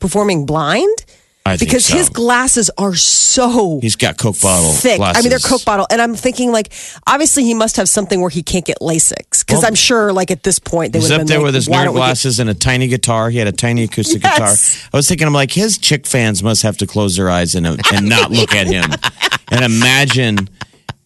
performing 0.00 0.46
blind? 0.46 1.04
I 1.46 1.56
think 1.56 1.70
Because 1.70 1.86
so. 1.86 1.96
his 1.96 2.08
glasses 2.10 2.70
are 2.76 2.94
so 2.94 3.80
He's 3.80 3.96
got 3.96 4.18
Coke 4.18 4.40
bottle 4.40 4.72
thick. 4.72 4.98
Glasses. 4.98 5.18
I 5.18 5.22
mean, 5.22 5.30
they're 5.30 5.38
Coke 5.38 5.64
bottle, 5.64 5.86
and 5.90 6.00
I'm 6.00 6.14
thinking 6.14 6.52
like, 6.52 6.70
obviously 7.06 7.44
he 7.44 7.54
must 7.54 7.76
have 7.76 7.88
something 7.88 8.20
where 8.20 8.28
he 8.30 8.42
can't 8.42 8.64
get 8.64 8.78
LASIK. 8.80 9.16
Because 9.30 9.58
Well, 9.58 9.66
I'm 9.66 9.74
sure, 9.74 10.12
like 10.12 10.30
at 10.30 10.42
this 10.42 10.58
point, 10.58 10.92
they 10.92 11.00
He's 11.00 11.10
up 11.10 11.26
there 11.26 11.38
like, 11.38 11.46
with 11.46 11.54
his 11.54 11.66
nerd 11.66 11.84
don't 11.84 11.94
get- 11.94 11.98
glasses 11.98 12.40
and 12.40 12.50
a 12.50 12.54
tiny 12.54 12.88
guitar. 12.88 13.30
He 13.30 13.38
had 13.38 13.48
a 13.48 13.52
tiny 13.52 13.84
acoustic 13.84 14.22
Yes. 14.22 14.34
guitar. 14.34 14.88
I 14.92 14.96
was 14.96 15.08
thinking, 15.08 15.26
I'm 15.26 15.32
like, 15.32 15.50
his 15.52 15.78
chick 15.78 16.06
fans 16.06 16.42
must 16.42 16.62
have 16.62 16.76
to 16.76 16.86
close 16.86 17.16
their 17.16 17.30
eyes 17.30 17.54
and, 17.54 17.66
and 17.66 18.08
not 18.08 18.30
look 18.30 18.54
at 18.54 18.66
him 18.66 18.90
and 19.50 19.64
imagine 19.64 20.48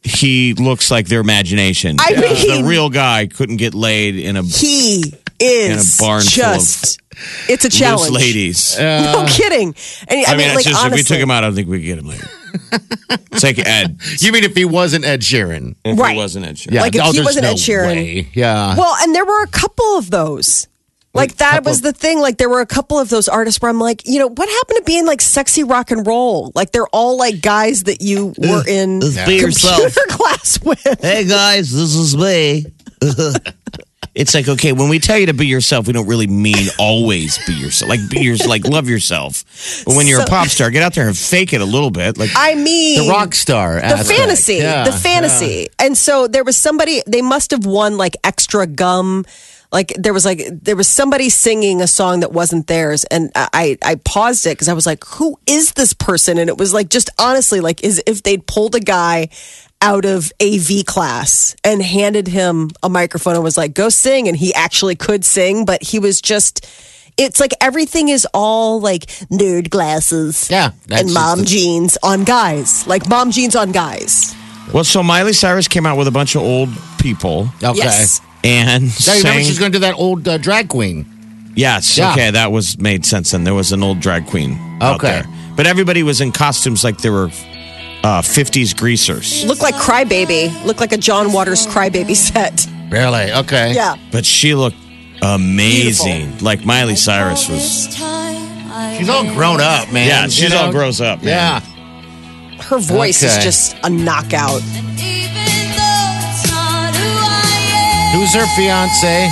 he 0.02 0.52
looks 0.54 0.90
like 0.90 1.06
their 1.08 1.20
imagination. 1.20 1.96
I 2.00 2.10
mean- 2.10 2.62
the 2.62 2.68
real 2.68 2.90
guy 2.90 3.26
couldn't 3.28 3.56
get 3.58 3.72
laid 3.72 4.16
in 4.16 4.36
a 4.36 4.42
he 4.42 5.14
is 5.40 5.98
In 5.98 6.04
a 6.04 6.06
barn 6.06 6.20
full 6.22 6.44
of 6.44 6.54
just. 6.54 7.00
it's 7.48 7.64
a 7.64 7.68
loose 7.68 7.78
challenge. 7.78 8.12
ladies. 8.12 8.76
no 8.78 8.84
uh, 8.84 9.28
kidding. 9.28 9.74
And 10.08 10.20
I, 10.26 10.32
I, 10.32 10.36
mean, 10.36 10.38
mean, 10.38 10.46
it's 10.48 10.56
like 10.56 10.64
just 10.64 10.84
honestly, 10.84 11.00
if 11.00 11.10
we 11.10 11.14
took 11.16 11.22
him 11.22 11.30
out, 11.30 11.44
I 11.44 11.46
don't 11.48 11.54
think 11.54 11.68
we 11.68 11.78
could 11.78 11.86
get 11.86 11.98
him 11.98 12.06
later. 12.06 12.28
it's 13.32 13.42
like 13.42 13.58
Ed. 13.58 13.98
you 14.18 14.32
mean 14.32 14.44
if 14.44 14.54
he 14.54 14.64
wasn't 14.64 15.04
Ed 15.04 15.20
Sheeran? 15.20 15.74
If 15.84 15.98
Right. 15.98 16.12
he 16.12 16.16
wasn't 16.16 16.46
Ed 16.46 16.56
Sheeran. 16.56 16.72
Yeah. 16.72 16.80
Like, 16.82 16.94
if 16.94 17.02
oh, 17.04 17.12
he 17.12 17.20
wasn't 17.20 17.44
no 17.44 17.50
Ed 17.50 17.56
Sheeran- 17.56 17.86
way. 17.86 18.28
Yeah. 18.32 18.76
Well, 18.76 18.94
and 19.00 19.14
there 19.14 19.24
were 19.24 19.42
a 19.42 19.48
couple 19.48 19.98
of 19.98 20.10
those. 20.10 20.68
Like 21.14 21.36
that 21.36 21.64
was 21.64 21.80
the 21.80 21.92
thing. 21.92 22.18
Like 22.18 22.38
there 22.38 22.48
were 22.48 22.60
a 22.60 22.66
couple 22.66 22.98
of 22.98 23.08
those 23.08 23.28
artists 23.28 23.62
where 23.62 23.70
I'm 23.70 23.78
like, 23.78 24.02
you 24.04 24.18
know, 24.18 24.26
what 24.28 24.48
happened 24.48 24.78
to 24.78 24.82
being 24.84 25.06
like 25.06 25.20
sexy 25.20 25.62
rock 25.62 25.92
and 25.92 26.04
roll? 26.04 26.50
Like 26.56 26.72
they're 26.72 26.88
all 26.88 27.16
like 27.16 27.40
guys 27.40 27.84
that 27.84 28.02
you 28.02 28.34
were 28.36 28.64
in 28.66 28.98
be 28.98 29.12
computer 29.14 29.46
yourself. 29.46 29.94
class 30.08 30.60
with. 30.60 30.82
Hey 31.00 31.24
guys, 31.24 31.70
this 31.70 31.94
is 31.94 32.16
me. 32.16 32.66
it's 34.14 34.34
like 34.34 34.46
okay, 34.48 34.72
when 34.72 34.88
we 34.88 34.98
tell 34.98 35.18
you 35.18 35.26
to 35.26 35.34
be 35.34 35.46
yourself, 35.46 35.86
we 35.86 35.92
don't 35.92 36.06
really 36.06 36.26
mean 36.28 36.68
always 36.78 37.44
be 37.46 37.52
yourself. 37.54 37.88
Like 37.88 38.00
be 38.10 38.20
yours, 38.20 38.46
like 38.46 38.64
love 38.66 38.88
yourself. 38.88 39.44
But 39.84 39.96
when 39.96 40.06
you're 40.06 40.20
a 40.22 40.26
pop 40.26 40.48
star, 40.48 40.70
get 40.70 40.82
out 40.82 40.94
there 40.94 41.08
and 41.08 41.16
fake 41.16 41.52
it 41.52 41.60
a 41.60 41.64
little 41.64 41.90
bit. 41.90 42.16
Like 42.16 42.30
I 42.36 42.54
mean, 42.54 43.04
the 43.04 43.10
rock 43.10 43.34
star. 43.34 43.74
the 43.76 43.84
aspect. 43.84 44.18
fantasy, 44.18 44.54
Yeah. 44.56 44.84
the 44.84 44.92
fantasy. 44.92 45.68
And 45.78 45.96
so 45.98 46.28
there 46.28 46.44
was 46.44 46.56
somebody, 46.56 47.02
they 47.06 47.22
must 47.22 47.50
have 47.50 47.66
won 47.66 47.96
like 47.96 48.16
extra 48.22 48.66
gum. 48.66 49.24
Like 49.72 49.92
there 49.98 50.12
was 50.12 50.24
like 50.24 50.46
there 50.62 50.76
was 50.76 50.86
somebody 50.86 51.28
singing 51.28 51.82
a 51.82 51.88
song 51.88 52.20
that 52.20 52.30
wasn't 52.32 52.68
theirs, 52.68 53.02
and 53.10 53.32
I 53.34 53.76
I 53.82 53.96
paused 53.96 54.46
it 54.46 54.50
because 54.50 54.68
I 54.68 54.72
was 54.72 54.86
like, 54.86 55.02
who 55.04 55.36
is 55.48 55.72
this 55.72 55.92
person? 55.92 56.38
And 56.38 56.48
it 56.48 56.56
was 56.56 56.72
like 56.72 56.88
just 56.88 57.10
honestly 57.18 57.58
like 57.60 57.82
as 57.82 58.00
if 58.06 58.22
they'd 58.22 58.46
pulled 58.46 58.76
a 58.76 58.80
guy 58.80 59.30
out 59.84 60.04
of 60.04 60.32
AV 60.42 60.84
class 60.86 61.54
and 61.62 61.82
handed 61.82 62.26
him 62.26 62.70
a 62.82 62.88
microphone 62.88 63.34
and 63.34 63.44
was 63.44 63.56
like, 63.56 63.74
go 63.74 63.88
sing, 63.88 64.26
and 64.28 64.36
he 64.36 64.52
actually 64.54 64.96
could 64.96 65.24
sing, 65.24 65.64
but 65.64 65.82
he 65.82 65.98
was 65.98 66.20
just. 66.20 66.66
It's 67.16 67.38
like 67.38 67.52
everything 67.60 68.08
is 68.08 68.26
all 68.34 68.80
like 68.80 69.06
nerd 69.30 69.70
glasses, 69.70 70.50
Yeah, 70.50 70.72
and 70.90 71.14
mom 71.14 71.40
the- 71.40 71.44
jeans 71.44 71.96
on 72.02 72.24
guys, 72.24 72.84
like 72.88 73.08
mom 73.08 73.30
jeans 73.30 73.54
on 73.54 73.70
guys. 73.70 74.34
well, 74.72 74.82
so 74.82 75.00
Miley 75.00 75.32
Cyrus 75.32 75.68
came 75.68 75.86
out 75.86 75.96
with 75.96 76.08
a 76.08 76.10
bunch 76.10 76.34
of 76.34 76.42
old 76.42 76.70
people 76.98 77.48
Okay. 77.62 77.78
Yes. 77.78 78.20
and 78.42 78.82
Yeah, 78.82 79.14
you 79.14 79.18
remember 79.20 79.38
sang. 79.40 79.44
she's 79.44 79.58
going 79.60 79.70
to 79.70 79.76
do 79.78 79.82
that 79.82 79.94
old 79.94 80.26
uh, 80.26 80.38
drag 80.38 80.68
queen. 80.68 81.06
yes, 81.54 81.96
Yeah. 81.96 82.10
okay, 82.14 82.32
that 82.32 82.50
was 82.50 82.78
made 82.78 83.06
sense. 83.06 83.32
And 83.32 83.46
there 83.46 83.54
was 83.54 83.70
an 83.70 83.84
old 83.84 84.00
drag 84.00 84.26
queen 84.26 84.58
out 84.80 84.96
Okay. 84.96 85.06
there, 85.22 85.24
but 85.54 85.68
everybody 85.68 86.02
was 86.02 86.20
in 86.20 86.32
costumes 86.32 86.82
like 86.82 86.98
they 86.98 87.10
were 87.10 87.30
uh, 88.04 88.20
50s 88.22 88.76
greasers. 88.76 89.44
Look 89.46 89.60
like 89.60 89.74
Crybaby. 89.74 90.64
Look 90.64 90.78
like 90.80 90.92
a 90.92 90.96
John 90.98 91.32
Waters 91.32 91.66
Crybaby 91.66 92.14
set. 92.14 92.66
Really? 92.90 93.32
Okay. 93.32 93.72
Yeah. 93.74 93.96
But 94.12 94.24
she 94.26 94.54
looked 94.54 94.76
amazing. 95.22 96.38
Like 96.38 96.64
Miley 96.64 96.96
Cyrus 96.96 97.48
was. 97.48 97.86
She's 98.98 99.08
all 99.08 99.24
grown 99.34 99.60
up, 99.60 99.90
man. 99.92 100.06
Yeah, 100.06 100.24
You 100.26 100.30
she's 100.30 100.50
know? 100.50 100.66
all 100.66 100.70
grows 100.70 101.00
up. 101.00 101.22
Man. 101.22 101.28
Yeah. 101.28 101.60
Her 102.62 102.78
voice 102.78 103.22
is 103.22 103.36
just 103.42 103.76
a 103.82 103.90
knockout. 103.90 104.60
Who's 108.12 108.32
her 108.34 108.46
fiance? 108.54 109.28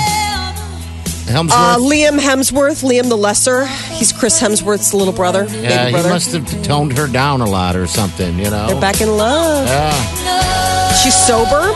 Helmsworth. 1.27 1.59
Uh, 1.59 1.77
Liam 1.79 2.19
Hemsworth, 2.19 2.83
Liam 2.83 3.09
the 3.09 3.15
Lesser. 3.17 3.65
He's 3.65 4.11
Chris 4.11 4.41
Hemsworth's 4.41 4.93
little 4.93 5.13
brother, 5.13 5.45
yeah, 5.49 5.85
baby 5.91 5.97
he 6.03 6.09
must 6.09 6.31
have 6.33 6.63
toned 6.63 6.97
her 6.97 7.07
down 7.07 7.41
a 7.41 7.45
lot 7.49 7.75
or 7.75 7.87
something. 7.87 8.37
You 8.37 8.49
know. 8.49 8.67
They're 8.67 8.81
back 8.81 9.01
in 9.01 9.09
love. 9.17 9.65
Yeah, 9.67 10.93
She's 11.01 11.15
sober. 11.15 11.73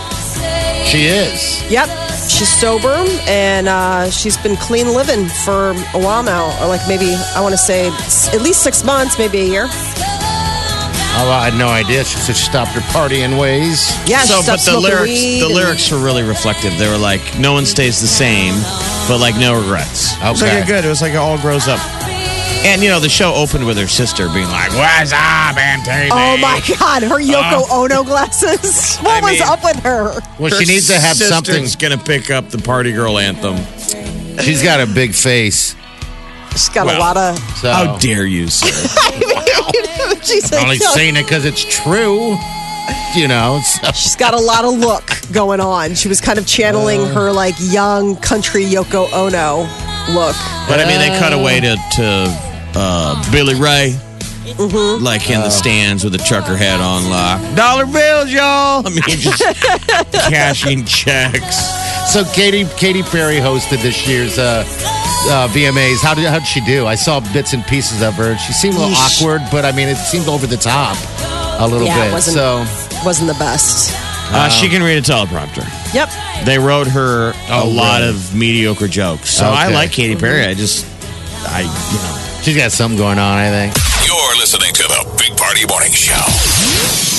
she 0.85 1.05
is. 1.07 1.63
Yep. 1.71 1.87
She's 2.29 2.49
sober 2.59 2.93
and 3.27 3.67
uh, 3.69 4.09
she's 4.11 4.37
been 4.37 4.57
clean 4.57 4.87
living 4.93 5.27
for 5.45 5.71
a 5.71 5.99
while 5.99 6.23
now. 6.23 6.51
Or 6.61 6.67
like 6.67 6.81
maybe, 6.87 7.13
I 7.35 7.41
want 7.41 7.53
to 7.53 7.57
say 7.57 7.87
at 8.33 8.41
least 8.41 8.61
six 8.63 8.83
months, 8.83 9.17
maybe 9.17 9.39
a 9.39 9.45
year. 9.45 9.67
Oh, 11.19 11.31
I 11.31 11.49
had 11.49 11.57
no 11.57 11.67
idea. 11.69 12.03
She 12.03 12.17
said 12.19 12.35
she 12.35 12.45
stopped 12.45 12.71
her 12.71 12.81
partying 12.93 13.39
ways. 13.39 13.89
Yeah, 14.07 14.19
so, 14.19 14.41
she 14.41 14.51
but 14.51 14.59
the 14.59 14.77
lyrics, 14.79 15.09
weed 15.09 15.39
the 15.39 15.45
and- 15.47 15.55
lyrics 15.55 15.89
were 15.91 15.97
really 15.97 16.21
reflective. 16.21 16.77
They 16.77 16.87
were 16.89 16.97
like, 16.97 17.39
no 17.39 17.53
one 17.53 17.65
stays 17.65 17.99
the 18.01 18.07
same, 18.07 18.53
but 19.07 19.19
like 19.19 19.35
no 19.37 19.55
regrets. 19.59 20.13
It 20.17 20.23
was 20.23 20.43
Okay. 20.43 20.59
like 20.59 20.67
good. 20.67 20.85
It 20.85 20.89
was 20.89 21.01
like 21.01 21.13
it 21.13 21.17
all 21.17 21.37
grows 21.37 21.67
up. 21.67 21.79
And 22.65 22.81
you 22.81 22.89
know, 22.89 22.99
the 22.99 23.07
show 23.09 23.33
opened 23.33 23.65
with 23.65 23.77
her 23.77 23.87
sister 23.87 24.27
being 24.29 24.47
like, 24.49 24.71
"What's 24.73 25.13
up, 25.13 25.55
MTV?" 25.55 26.09
Oh 26.11 26.37
my 26.37 26.59
God, 26.79 27.03
her 27.03 27.19
Yoko 27.21 27.69
Ono 27.71 28.03
glasses. 28.03 28.97
What 29.01 29.23
I 29.23 29.31
was 29.31 29.39
mean- 29.39 29.47
up 29.49 29.63
with 29.63 29.83
her? 29.83 30.19
Well, 30.39 30.49
Her 30.51 30.57
she 30.59 30.65
needs 30.65 30.87
to 30.87 30.99
have 30.99 31.15
something. 31.17 31.53
sister's 31.67 31.75
gonna 31.75 31.97
pick 31.97 32.29
up 32.31 32.49
the 32.49 32.57
party 32.57 32.91
girl 32.91 33.17
anthem. 33.19 33.57
She's 34.43 34.61
got 34.63 34.79
a 34.81 34.85
big 34.87 35.13
face. 35.13 35.75
She's 36.51 36.69
got 36.69 36.87
Well, 36.87 36.97
a 36.97 36.99
lot 36.99 37.15
of. 37.17 37.37
So 37.57 37.71
How 37.71 37.97
dare 37.99 38.25
you, 38.25 38.47
sir? 38.49 38.67
She's 40.23 40.51
I'm 40.51 40.63
only 40.63 40.79
like, 40.79 40.89
saying 40.93 41.15
it 41.15 41.23
because 41.23 41.45
it's 41.45 41.63
true. 41.63 42.37
You 43.15 43.27
know, 43.27 43.59
so. 43.63 43.91
she's 43.93 44.15
got 44.15 44.33
a 44.35 44.39
lot 44.39 44.63
of 44.63 44.75
look 44.77 45.09
going 45.31 45.59
on. 45.59 45.95
She 45.95 46.07
was 46.07 46.21
kind 46.21 46.37
of 46.37 46.45
channeling 46.45 47.01
Uh. 47.01 47.13
her 47.15 47.31
like 47.31 47.55
young 47.59 48.15
country 48.17 48.63
Yoko 48.63 49.11
Ono 49.11 49.61
look. 50.13 50.35
But 50.67 50.79
I 50.79 50.85
mean, 50.85 50.99
they 50.99 51.17
cut 51.17 51.33
away 51.33 51.59
to, 51.61 51.75
to 51.93 52.27
uh, 52.75 53.31
Billy 53.31 53.55
Ray. 53.55 53.95
Mm-hmm. 54.45 55.03
Like 55.03 55.29
Oh. 55.29 55.33
in 55.33 55.39
the 55.41 55.49
stands 55.49 56.03
with 56.03 56.13
a 56.15 56.19
trucker 56.19 56.55
hat 56.55 56.79
on, 56.79 57.09
like 57.09 57.55
dollar 57.55 57.85
bills, 57.85 58.29
y'all. 58.31 58.85
I 58.85 58.89
mean, 58.89 59.01
just 59.07 59.41
cashing 60.29 60.85
checks. 60.85 61.57
So 62.13 62.23
Katy 62.33 62.65
Katy 62.77 63.03
Perry 63.03 63.37
hosted 63.37 63.81
this 63.81 64.07
year's 64.07 64.37
uh, 64.37 64.63
uh, 65.29 65.47
VMAs. 65.49 66.01
How 66.01 66.13
did 66.13 66.25
how 66.25 66.39
did 66.39 66.47
she 66.47 66.61
do? 66.61 66.85
I 66.85 66.95
saw 66.95 67.19
bits 67.33 67.53
and 67.53 67.65
pieces 67.65 68.01
of 68.01 68.13
her. 68.15 68.37
She 68.37 68.53
seemed 68.53 68.75
a 68.75 68.79
little 68.79 68.93
Yeesh. 68.95 69.21
awkward, 69.21 69.41
but 69.51 69.65
I 69.65 69.71
mean, 69.71 69.87
it 69.89 69.97
seemed 69.97 70.27
over 70.27 70.45
the 70.47 70.57
top 70.57 70.95
a 71.59 71.67
little 71.67 71.87
Yeah, 71.87 72.03
bit. 72.05 72.13
wasn't- 72.13 72.35
So 72.35 72.65
Wasn't 73.05 73.27
the 73.27 73.35
best. 73.35 73.93
Uh, 74.31 74.49
she 74.49 74.67
can 74.69 74.81
read 74.83 74.97
a 74.97 75.01
teleprompter. 75.01 75.63
Yep. 75.93 76.09
They 76.45 76.57
wrote 76.59 76.87
her 76.87 77.29
a 77.49 77.61
Oh, 77.61 77.67
lot 77.69 77.99
really? 78.01 78.09
of 78.09 78.33
mediocre 78.35 78.87
jokes. 78.87 79.29
So 79.29 79.45
I 79.45 79.67
like 79.67 79.91
Katy 79.91 80.15
Perry. 80.15 80.45
I 80.45 80.53
just, 80.53 80.85
I, 81.47 81.61
you 81.61 81.67
know. 81.99 82.41
she's 82.41 82.57
got 82.57 82.71
something 82.71 82.97
going 82.97 83.19
on. 83.19 83.37
I 83.37 83.49
think. 83.49 83.73
You're 84.05 84.35
listening 84.37 84.73
to 84.73 84.83
the 84.83 85.15
Big 85.17 85.37
Party 85.37 85.65
Morning 85.67 85.91
Show. 85.93 86.13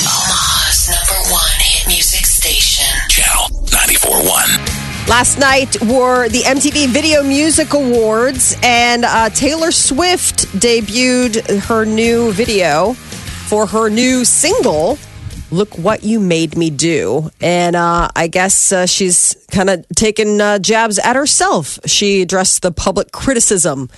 Omaha's 0.06 0.88
number 0.88 1.32
one 1.32 1.58
hit 1.60 1.86
music 1.88 2.26
station. 2.26 2.86
Channel 3.08 3.48
94.1. 3.66 5.08
Last 5.08 5.38
night 5.38 5.80
were 5.82 6.28
the 6.28 6.40
MTV 6.42 6.88
Video 6.88 7.22
Music 7.22 7.72
Awards, 7.72 8.56
and 8.62 9.04
uh, 9.06 9.30
Taylor 9.30 9.70
Swift 9.72 10.46
debuted 10.58 11.60
her 11.64 11.84
new 11.86 12.32
video 12.32 12.94
for 13.48 13.66
her 13.66 13.88
new 13.88 14.26
single, 14.26 14.98
Look 15.50 15.78
What 15.78 16.04
You 16.04 16.20
Made 16.20 16.54
Me 16.54 16.68
Do. 16.68 17.30
And 17.40 17.76
uh, 17.76 18.08
I 18.14 18.26
guess 18.26 18.72
uh, 18.72 18.84
she's 18.84 19.36
kind 19.50 19.70
of 19.70 19.88
taken 19.96 20.38
uh, 20.38 20.58
jabs 20.58 20.98
at 20.98 21.16
herself. 21.16 21.78
She 21.86 22.20
addressed 22.20 22.60
the 22.60 22.70
public 22.70 23.10
criticism. 23.10 23.88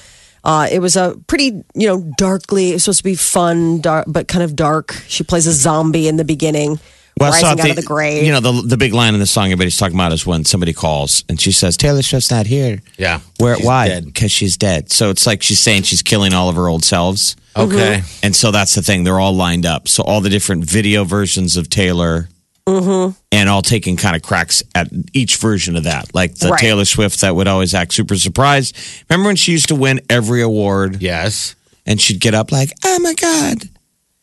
Uh, 0.44 0.68
it 0.70 0.78
was 0.78 0.96
a 0.96 1.18
pretty, 1.26 1.64
you 1.74 1.88
know, 1.88 2.12
darkly, 2.16 2.70
it 2.70 2.74
was 2.74 2.84
supposed 2.84 2.98
to 2.98 3.04
be 3.04 3.16
fun, 3.16 3.80
dark, 3.80 4.06
but 4.06 4.28
kind 4.28 4.44
of 4.44 4.54
dark. 4.54 4.92
She 5.08 5.24
plays 5.24 5.48
a 5.48 5.52
zombie 5.52 6.06
in 6.06 6.16
the 6.16 6.24
beginning. 6.24 6.78
Well, 7.20 7.28
I 7.28 7.32
rising 7.32 7.46
saw 7.46 7.50
out 7.52 7.58
the, 7.58 7.70
of 7.70 7.76
the 7.76 7.82
grave. 7.82 8.24
You 8.24 8.32
know, 8.32 8.40
the 8.40 8.62
the 8.66 8.76
big 8.76 8.94
line 8.94 9.12
in 9.14 9.20
the 9.20 9.26
song 9.26 9.46
everybody's 9.46 9.76
talking 9.76 9.94
about 9.94 10.12
is 10.12 10.26
when 10.26 10.44
somebody 10.44 10.72
calls 10.72 11.22
and 11.28 11.38
she 11.40 11.52
says, 11.52 11.76
Taylor 11.76 12.02
Swift's 12.02 12.30
not 12.30 12.46
here. 12.46 12.80
Yeah, 12.96 13.20
Where, 13.38 13.56
she's 13.56 13.66
why? 13.66 14.00
Because 14.00 14.32
she's 14.32 14.56
dead. 14.56 14.90
So 14.90 15.10
it's 15.10 15.26
like 15.26 15.42
she's 15.42 15.60
saying 15.60 15.82
she's 15.82 16.02
killing 16.02 16.32
all 16.32 16.48
of 16.48 16.56
her 16.56 16.66
old 16.66 16.84
selves. 16.84 17.36
Okay. 17.56 17.98
Mm-hmm. 17.98 18.20
And 18.26 18.34
so 18.34 18.50
that's 18.50 18.74
the 18.74 18.82
thing. 18.82 19.04
They're 19.04 19.20
all 19.20 19.34
lined 19.34 19.66
up. 19.66 19.86
So 19.88 20.02
all 20.02 20.20
the 20.20 20.30
different 20.30 20.64
video 20.64 21.04
versions 21.04 21.56
of 21.56 21.68
Taylor 21.68 22.28
mm-hmm. 22.66 23.18
and 23.32 23.48
all 23.48 23.62
taking 23.62 23.96
kind 23.96 24.16
of 24.16 24.22
cracks 24.22 24.62
at 24.74 24.88
each 25.12 25.36
version 25.36 25.76
of 25.76 25.84
that. 25.84 26.14
Like 26.14 26.36
the 26.36 26.50
Right. 26.50 26.60
Taylor 26.60 26.84
Swift 26.84 27.20
that 27.20 27.34
would 27.34 27.48
always 27.48 27.74
act 27.74 27.92
super 27.94 28.16
surprised. 28.16 28.76
Remember 29.10 29.28
when 29.28 29.36
she 29.36 29.52
used 29.52 29.68
to 29.68 29.74
win 29.74 30.00
every 30.08 30.42
award 30.42 31.02
Yes. 31.02 31.54
and 31.86 32.00
she'd 32.00 32.20
get 32.20 32.34
up 32.34 32.52
like, 32.52 32.70
oh 32.84 32.98
my 33.00 33.14
God. 33.14 33.68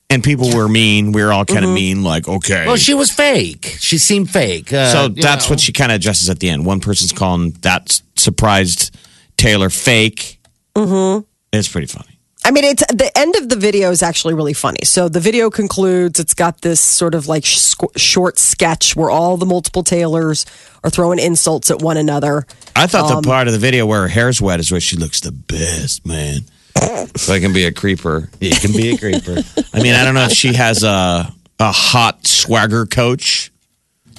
And 0.09 0.23
people 0.23 0.55
were 0.55 0.69
mean. 0.69 1.11
We 1.11 1.21
were 1.21 1.33
all 1.33 1.43
kind 1.43 1.65
of 1.65 1.71
mean, 1.71 2.01
like, 2.01 2.27
okay. 2.29 2.65
Well, 2.65 2.77
she 2.77 2.93
was 2.93 3.11
fake. 3.11 3.75
She 3.79 3.97
seemed 3.97 4.29
fake. 4.29 4.71
Uh, 4.71 4.91
so 4.91 5.03
you 5.07 5.21
that's 5.21 5.47
know. 5.47 5.53
what 5.53 5.59
she 5.59 5.73
kind 5.73 5.91
of 5.91 5.97
addresses 5.97 6.29
at 6.29 6.39
the 6.39 6.49
end. 6.49 6.65
One 6.65 6.79
person's 6.79 7.11
calling 7.11 7.51
that 7.61 7.89
s- 7.91 8.03
surprised 8.15 8.95
Taylor 9.35 9.69
fake. 9.69 10.39
Mm-hmm. 10.75 11.25
It's 11.51 11.67
pretty 11.67 11.87
funny. 11.87 12.17
I 12.45 12.51
mean, 12.51 12.63
it's 12.63 12.83
the 12.87 13.11
end 13.17 13.35
of 13.35 13.49
the 13.49 13.57
video 13.57 13.91
is 13.91 14.01
actually 14.01 14.33
really 14.33 14.53
funny. 14.53 14.85
So 14.85 15.09
the 15.09 15.19
video 15.19 15.49
concludes. 15.49 16.17
It's 16.21 16.33
got 16.33 16.61
this 16.61 16.79
sort 16.79 17.13
of 17.13 17.27
like 17.27 17.43
sh- 17.43 17.73
short 17.97 18.39
sketch 18.39 18.95
where 18.95 19.09
all 19.09 19.35
the 19.35 19.45
multiple 19.45 19.83
Taylors 19.83 20.45
are 20.85 20.89
throwing 20.89 21.19
insults 21.19 21.69
at 21.69 21.81
one 21.81 21.97
another. 21.97 22.45
I 22.77 22.87
thought 22.87 23.11
Um, 23.11 23.21
the 23.23 23.27
part 23.27 23.47
of 23.47 23.53
the 23.53 23.59
video 23.59 23.85
where 23.85 24.03
her 24.03 24.07
hair's 24.07 24.41
wet 24.41 24.61
is 24.61 24.71
where 24.71 24.79
she 24.79 24.95
looks 24.95 25.19
the 25.19 25.33
best, 25.33 26.05
man. 26.05 26.45
So 27.15 27.33
I 27.33 27.39
can 27.39 27.53
be 27.53 27.65
a 27.65 27.71
creeper. 27.71 28.29
You 28.39 28.51
can 28.51 28.71
be 28.71 28.89
a 28.91 28.97
creeper. 28.97 29.37
I 29.73 29.81
mean, 29.81 29.93
I 29.95 30.03
don't 30.05 30.13
know 30.13 30.25
if 30.25 30.31
she 30.33 30.53
has 30.53 30.83
a 30.83 31.31
a 31.59 31.71
hot 31.71 32.27
swagger 32.27 32.85
coach. 32.85 33.51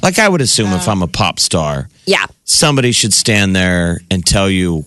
Like 0.03 0.19
I 0.19 0.29
would 0.29 0.41
assume 0.41 0.73
if 0.73 0.89
I'm 0.89 1.03
a 1.03 1.09
pop 1.09 1.41
star, 1.41 1.89
Yeah, 2.07 2.27
somebody 2.45 2.93
should 2.93 3.13
stand 3.13 3.55
there 3.57 4.01
and 4.11 4.25
tell 4.25 4.49
you 4.49 4.85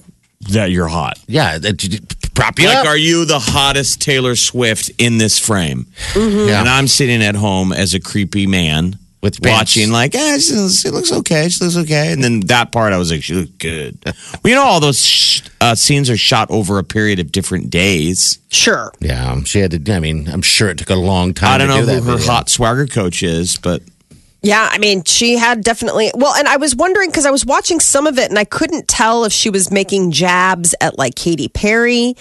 that 0.51 0.71
you're 0.71 0.87
hot. 0.87 1.19
yeah. 1.27 1.55
Uh, 1.55 1.59
that, 1.59 2.15
prop 2.33 2.57
you 2.59 2.67
Like, 2.67 2.77
up. 2.77 2.85
are 2.87 2.97
you 2.97 3.25
the 3.25 3.37
hottest 3.39 4.01
Taylor 4.01 4.35
Swift 4.35 4.89
in 4.97 5.17
this 5.17 5.37
frame? 5.37 5.85
Mm-hmm. 6.13 6.47
Yeah. 6.49 6.61
And 6.61 6.69
I'm 6.69 6.87
sitting 6.87 7.21
at 7.21 7.35
home 7.35 7.73
as 7.73 7.93
a 7.93 7.99
creepy 7.99 8.47
man 8.47 8.97
With 9.21 9.39
watching, 9.43 9.91
like, 9.91 10.15
eh, 10.15 10.39
she, 10.39 10.67
she 10.69 10.89
looks 10.89 11.11
okay. 11.11 11.47
She 11.49 11.63
looks 11.63 11.77
okay. 11.77 12.11
And 12.11 12.23
then 12.23 12.39
that 12.47 12.71
part, 12.71 12.91
I 12.91 12.97
was 12.97 13.11
like, 13.11 13.21
she 13.21 13.35
looks 13.35 13.51
good. 13.59 13.99
well, 14.05 14.15
you 14.49 14.55
know, 14.55 14.63
all 14.63 14.79
those 14.79 15.05
sh- 15.05 15.41
uh, 15.61 15.75
scenes 15.75 16.09
are 16.09 16.17
shot 16.17 16.49
over 16.49 16.79
a 16.79 16.83
period 16.83 17.19
of 17.19 17.31
different 17.31 17.69
days. 17.69 18.39
sure. 18.49 18.91
Yeah, 18.99 19.39
she 19.43 19.59
had 19.59 19.85
to. 19.85 19.93
I 19.93 19.99
mean, 19.99 20.27
I'm 20.27 20.41
sure 20.41 20.69
it 20.69 20.79
took 20.79 20.89
a 20.89 20.95
long 20.95 21.35
time. 21.35 21.53
I 21.53 21.57
don't 21.59 21.67
to 21.67 21.73
know 21.75 21.81
do 21.81 21.85
who 21.87 21.99
that 22.01 22.11
her 22.11 22.17
video. 22.17 22.31
hot 22.33 22.49
swagger 22.49 22.87
coach 22.87 23.21
is, 23.21 23.57
but 23.57 23.83
Yeah, 24.41 24.67
I 24.71 24.79
mean, 24.79 25.03
she 25.03 25.37
had 25.37 25.63
definitely. 25.63 26.09
Well, 26.15 26.33
and 26.33 26.47
I 26.47 26.57
was 26.57 26.75
wondering 26.75 27.11
because 27.11 27.27
I 27.27 27.31
was 27.31 27.45
watching 27.45 27.79
some 27.79 28.07
of 28.07 28.17
it 28.17 28.29
and 28.31 28.39
I 28.39 28.43
couldn't 28.45 28.87
tell 28.87 29.23
if 29.25 29.31
she 29.31 29.51
was 29.51 29.69
making 29.69 30.13
jabs 30.13 30.73
at 30.81 30.97
like 30.97 31.13
Katy 31.13 31.47
Perry, 31.49 32.15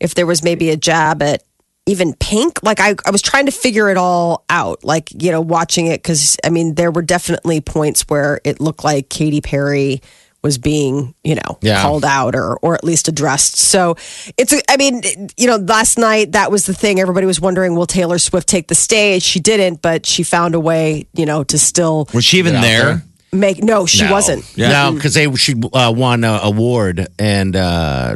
if 0.00 0.14
there 0.14 0.24
was 0.26 0.42
maybe 0.42 0.70
a 0.70 0.76
jab 0.78 1.20
at 1.22 1.42
even 1.86 2.14
Pink. 2.14 2.62
Like 2.62 2.80
I, 2.80 2.94
I 3.04 3.10
was 3.10 3.22
trying 3.22 3.46
to 3.46 3.52
figure 3.52 3.88
it 3.90 3.96
all 3.96 4.44
out. 4.50 4.84
Like 4.84 5.10
you 5.22 5.30
know, 5.30 5.40
watching 5.40 5.86
it 5.86 6.02
because 6.02 6.36
I 6.44 6.50
mean, 6.50 6.74
there 6.74 6.90
were 6.90 7.02
definitely 7.02 7.60
points 7.60 8.02
where 8.08 8.40
it 8.44 8.60
looked 8.60 8.84
like 8.84 9.08
Katy 9.08 9.40
Perry 9.40 10.02
was 10.42 10.58
being, 10.58 11.12
you 11.24 11.34
know, 11.34 11.58
Yeah. 11.60 11.82
called 11.82 12.04
out 12.04 12.36
or 12.36 12.56
or 12.58 12.74
at 12.74 12.84
least 12.84 13.08
addressed. 13.08 13.56
So 13.56 13.96
it's 14.36 14.52
a, 14.52 14.60
I 14.70 14.76
mean, 14.76 15.02
you 15.36 15.46
know, 15.48 15.56
last 15.56 15.98
night 15.98 16.32
that 16.32 16.52
was 16.52 16.66
the 16.66 16.74
thing. 16.74 17.00
Everybody 17.00 17.26
was 17.26 17.40
wondering, 17.40 17.74
will 17.74 17.86
Taylor 17.86 18.18
Swift 18.18 18.46
take 18.48 18.68
the 18.68 18.74
stage? 18.76 19.22
She 19.24 19.40
didn't, 19.40 19.82
but 19.82 20.06
she 20.06 20.22
found 20.22 20.54
a 20.54 20.60
way, 20.60 21.06
you 21.14 21.26
know, 21.26 21.42
to 21.44 21.58
still 21.58 22.08
was 22.14 22.24
she 22.24 22.38
even 22.38 22.52
there? 22.54 22.84
there. 22.84 23.02
make. 23.32 23.60
No, 23.62 23.86
she 23.86 24.04
No. 24.04 24.12
wasn't. 24.12 24.44
Yeah. 24.56 24.70
No, 24.90 24.92
because 24.92 25.14
they 25.14 25.32
she 25.34 25.54
uh, 25.72 25.92
won 25.96 26.22
an 26.22 26.38
award 26.42 27.08
and 27.18 27.56
uh, 27.56 28.14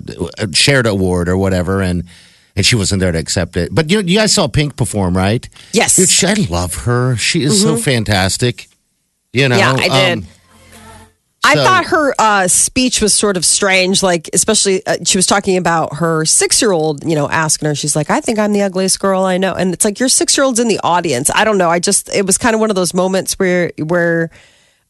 shared 0.53 0.87
award 0.87 1.29
or 1.29 1.37
whatever, 1.37 1.83
and 1.83 2.05
and 2.61 2.67
she 2.67 2.77
wasn't 2.77 3.01
there 3.01 3.11
to 3.11 3.19
accept 3.19 3.57
it. 3.57 3.75
But 3.75 3.91
you 3.91 4.01
you 4.01 4.19
guys 4.19 4.35
saw 4.35 4.47
Pink 4.49 4.77
perform, 4.77 5.17
right? 5.17 5.49
Yes. 5.73 5.97
Dude, 5.97 6.11
she- 6.11 6.27
I 6.27 6.35
love 6.51 6.75
her. 6.85 7.17
She 7.17 7.43
is 7.43 7.63
so 7.63 7.77
fantastic. 7.77 8.69
You 9.33 9.49
know. 9.49 9.57
Yeah, 9.57 9.73
I 9.73 9.89
did. 9.89 10.19
um, 10.19 10.27
I 11.43 11.55
So- 11.55 11.65
thought 11.65 11.85
her 11.87 12.15
uh, 12.19 12.49
speech 12.49 13.01
was 13.01 13.15
sort 13.15 13.39
of 13.39 13.47
strange. 13.47 14.03
Like, 14.03 14.29
especially 14.35 14.85
uh, 14.87 14.99
she 15.07 15.17
was 15.17 15.25
talking 15.27 15.57
about 15.57 15.95
her 15.97 16.27
six-year-old. 16.27 17.03
You 17.09 17.15
know, 17.15 17.31
asking 17.31 17.67
her, 17.69 17.75
she's 17.75 17.97
like, 17.97 18.11
"I 18.11 18.21
think 18.21 18.39
I'm 18.39 18.53
the 18.53 18.61
ugliest 18.61 19.01
girl 19.01 19.23
I 19.25 19.39
know," 19.39 19.55
and 19.55 19.73
it's 19.73 19.85
like 19.87 19.99
your 19.99 20.11
six-year-old's 20.11 20.61
in 20.61 20.69
the 20.69 20.81
audience. 20.85 21.31
I 21.35 21.45
don't 21.45 21.57
know. 21.57 21.71
I 21.71 21.79
just 21.79 22.15
it 22.15 22.27
was 22.27 22.37
kind 22.37 22.55
of 22.55 22.61
one 22.61 22.69
of 22.69 22.77
those 22.77 22.93
moments 22.93 23.39
where 23.39 23.73
where. 23.79 24.31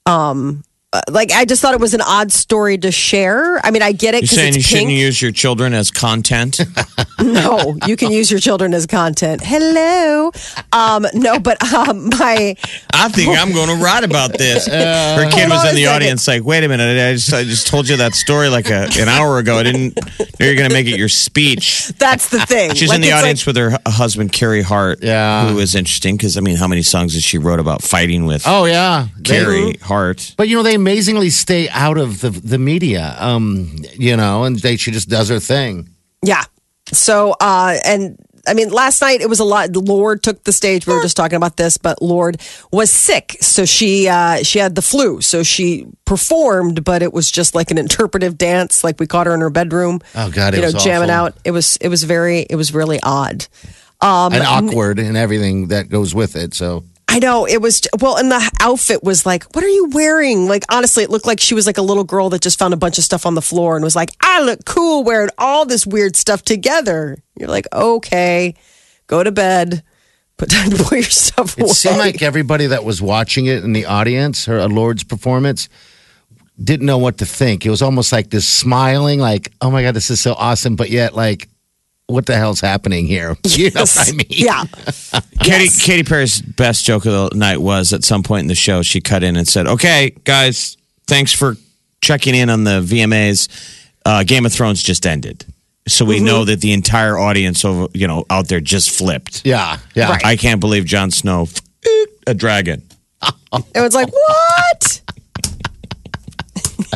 Um, 0.07 0.65
like 1.09 1.31
I 1.31 1.45
just 1.45 1.63
thought 1.63 1.75
it 1.75 1.81
was 1.81 1.95
an 1.95 2.01
odd 2.01 2.33
story 2.33 2.77
to 2.79 2.91
share. 2.91 3.65
I 3.65 3.71
mean, 3.71 3.83
I 3.83 3.93
get 3.93 4.15
it 4.15 4.19
You're 4.19 4.23
because 4.23 4.37
saying 4.37 4.49
it's 4.49 4.57
you 4.57 4.63
shouldn't 4.63 4.91
use 4.91 5.23
your 5.23 5.31
children 5.31 5.73
as 5.73 5.91
content? 5.93 6.59
no, 7.21 7.77
you 7.87 7.97
can 7.97 8.11
use 8.11 8.29
your 8.29 8.41
children 8.41 8.75
as 8.75 8.87
content. 8.87 9.41
Hello, 9.45 10.33
um, 10.73 11.07
no, 11.15 11.39
but 11.39 11.63
um, 11.73 12.09
my 12.19 12.57
I 12.93 13.09
think 13.09 13.39
I'm 13.39 13.53
going 13.53 13.69
to 13.69 13.83
write 13.85 14.03
about 14.03 14.37
this. 14.37 14.67
Her 14.67 15.31
kid 15.31 15.49
was 15.49 15.69
in 15.69 15.77
the 15.77 15.87
audience, 15.87 16.27
like, 16.27 16.43
"Wait 16.43 16.65
a 16.65 16.69
minute! 16.69 16.99
I 17.09 17.13
just, 17.13 17.33
I 17.33 17.45
just 17.45 17.69
told 17.69 17.89
you 17.89 17.97
that 17.99 18.15
story 18.15 18.49
like 18.49 18.69
a, 18.69 18.89
an 18.99 19.09
hour 19.09 19.39
ago. 19.39 19.59
I 19.59 19.63
didn't 19.63 19.97
know 19.97 20.27
you're 20.47 20.57
going 20.57 20.69
to 20.69 20.75
make 20.75 20.87
it 20.89 20.99
your 20.99 21.09
speech." 21.09 21.89
that's 21.99 22.31
the 22.31 22.41
thing. 22.47 22.75
She's 22.75 22.89
Like, 22.89 22.97
in 22.97 23.03
the 23.03 23.09
it's 23.09 23.15
like- 23.15 23.21
audience 23.23 23.47
with 23.47 23.57
her 23.57 23.79
husband 23.87 24.33
Carey 24.33 24.63
Hart, 24.63 25.03
Yeah. 25.03 25.49
who 25.49 25.59
is 25.59 25.75
interesting 25.77 26.17
because 26.17 26.37
I 26.37 26.41
mean, 26.41 26.57
how 26.57 26.67
many 26.67 26.83
songs 26.83 27.15
has 27.15 27.23
she 27.23 27.39
wrote 27.39 27.61
about 27.61 27.83
fighting 27.83 28.25
with 28.27 28.43
Oh 28.47 28.65
yeah, 28.65 29.07
They- 29.19 29.39
Carey 29.39 29.75
Hart? 29.83 30.35
But 30.37 30.49
you 30.49 30.57
know, 30.57 30.63
they 30.65 30.79
amazingly 30.81 31.31
stay 31.31 31.69
out 31.69 31.99
of 31.99 32.21
the 32.21 32.31
the 32.31 32.59
media. 32.59 33.15
Um, 33.19 33.77
you 33.95 34.17
know, 34.17 34.45
and 34.45 34.59
they 34.59 34.77
she 34.77 34.91
just 34.91 35.09
does 35.09 35.29
her 35.29 35.41
thing. 35.41 35.91
Yeah. 36.25 36.45
So, 36.93 37.37
uh, 37.41 37.77
and 37.85 38.19
I 38.49 38.55
mean, 38.55 38.71
last 38.71 39.01
night 39.01 39.21
it 39.21 39.29
was 39.29 39.39
a 39.39 39.45
lot. 39.45 39.77
Lorde 39.77 40.23
took 40.23 40.45
the 40.45 40.53
stage. 40.53 40.87
We 40.87 40.95
were 40.95 41.03
just 41.03 41.17
talking 41.17 41.37
about 41.37 41.57
this, 41.57 41.77
but 41.77 42.01
Lorde 42.03 42.41
was 42.73 42.91
sick, 42.91 43.37
so 43.41 43.65
she 43.65 44.09
uh, 44.09 44.43
she 44.43 44.59
had 44.59 44.75
the 44.75 44.83
flu. 44.83 45.21
So 45.21 45.43
she 45.43 45.87
performed, 46.05 46.83
but 46.85 47.03
it 47.03 47.13
was 47.13 47.31
just 47.31 47.55
like 47.55 47.71
an 47.71 47.79
interpretive 47.79 48.39
dance. 48.39 48.83
Like 48.83 48.99
we 48.99 49.07
caught 49.07 49.27
her 49.27 49.35
in 49.35 49.41
her 49.41 49.51
bedroom. 49.51 50.01
Oh, 50.15 50.31
God, 50.31 50.55
it 50.55 50.57
you 50.57 50.63
know, 50.63 50.73
was 50.73 50.83
jamming 50.83 51.11
awful. 51.11 51.27
out. 51.27 51.37
It 51.45 51.51
was 51.53 51.77
it 51.77 51.89
was 51.89 52.03
very 52.03 52.41
it 52.41 52.57
was 52.57 52.75
really 52.75 52.99
odd. 53.03 53.47
Um, 54.03 54.33
and 54.33 54.43
awkward 54.43 54.99
and 54.99 55.15
everything 55.15 55.69
that 55.69 55.91
goes 55.91 56.15
with 56.15 56.35
it. 56.35 56.55
So 56.55 56.85
I 57.13 57.19
know 57.19 57.45
it 57.45 57.61
was 57.61 57.83
well, 58.01 58.17
and 58.17 58.31
the 58.31 58.51
outfit 58.61 59.03
was 59.03 59.27
like, 59.27 59.45
"What 59.55 59.65
are 59.65 59.69
you 59.69 59.89
wearing?" 59.91 60.47
Like 60.47 60.65
honestly, 60.71 61.03
it 61.03 61.11
looked 61.11 61.27
like 61.27 61.41
she 61.41 61.55
was 61.55 61.67
like 61.67 61.77
a 61.77 61.83
little 61.83 62.05
girl 62.05 62.31
that 62.31 62.41
just 62.41 62.59
found 62.59 62.73
a 62.73 62.77
bunch 62.77 62.99
of 62.99 63.05
stuff 63.05 63.27
on 63.27 63.35
the 63.35 63.43
floor 63.43 63.75
and 63.75 63.83
was 63.83 63.97
like, 63.97 64.11
"I 64.21 64.41
look 64.43 64.65
cool 64.65 65.03
wearing 65.03 65.31
all 65.37 65.67
this 65.67 65.85
weird 65.85 66.15
stuff 66.15 66.43
together." 66.43 67.19
You're 67.37 67.49
like, 67.49 67.67
"Okay, 67.73 68.55
go 69.09 69.25
to 69.25 69.33
bed, 69.33 69.83
put 70.37 70.51
time 70.51 70.71
to 70.71 70.77
put 70.85 70.93
your 70.93 71.03
stuff 71.03 71.59
away. 71.59 71.69
It 71.69 71.75
seemed 71.75 71.99
like 71.99 72.23
everybody 72.23 72.69
that 72.69 72.85
was 72.85 73.03
watching 73.03 73.47
it 73.47 73.65
in 73.65 73.73
the 73.73 73.87
audience, 73.87 74.47
her 74.47 74.61
uh, 74.61 74.69
Lorde's 74.69 75.03
performance, 75.03 75.69
didn't 76.63 76.87
know 76.87 76.99
what 76.99 77.19
to 77.19 77.27
think. 77.27 77.67
It 77.67 77.71
was 77.71 77.83
almost 77.83 78.13
like 78.13 78.31
this 78.31 78.47
smiling, 78.47 79.19
like, 79.19 79.53
oh 79.61 79.71
my 79.71 79.83
God, 79.83 79.95
this 79.95 80.11
is 80.11 80.21
so 80.21 80.35
awesome. 80.35 80.77
But 80.77 80.91
yet, 80.91 81.15
like, 81.15 81.49
what 82.11 82.27
the 82.27 82.37
hell's 82.37 82.61
happening 82.61 83.07
here? 83.07 83.37
You 83.45 83.71
know 83.71 83.83
what 83.83 84.09
I 84.09 84.13
mean? 84.13 84.27
yeah. 84.31 84.65
Katy, 85.43 85.65
Yes. 85.65 85.83
Katy 85.85 86.03
Perry's 86.05 86.41
best 86.43 86.85
joke 86.85 87.07
of 87.07 87.31
the 87.31 87.37
night 87.37 87.59
was 87.61 87.93
at 87.93 88.05
some 88.05 88.23
point 88.23 88.43
in 88.43 88.49
the 88.49 88.55
show, 88.55 88.83
she 88.83 89.01
cut 89.01 89.23
in 89.23 89.37
and 89.37 89.47
said, 89.49 89.67
Okay, 89.67 90.11
guys, 90.25 90.77
thanks 91.07 91.33
for 91.33 91.57
checking 92.03 92.35
in 92.35 92.51
on 92.51 92.65
the 92.65 92.81
VMAs. 92.83 93.49
Uh, 94.05 94.23
Game 94.25 94.47
of 94.47 94.53
Thrones 94.53 94.83
just 94.83 95.07
ended. 95.07 95.45
So 95.89 96.05
we 96.05 96.21
know 96.21 96.45
that 96.45 96.61
the 96.61 96.73
entire 96.73 97.19
audience 97.19 97.65
over, 97.65 97.89
you 97.95 98.07
know, 98.07 98.25
out 98.31 98.49
there 98.49 98.61
just 98.61 98.91
flipped. 98.91 99.45
Yeah. 99.45 99.79
Yeah. 99.95 100.11
Right. 100.11 100.25
I 100.25 100.37
can't 100.37 100.61
believe 100.61 100.85
Jon 100.85 101.11
Snow, 101.11 101.43
f- 101.43 101.61
a 102.27 102.35
dragon. 102.35 102.83
It 103.75 103.81
was 103.81 103.95
like, 103.95 104.11
what? 104.13 105.01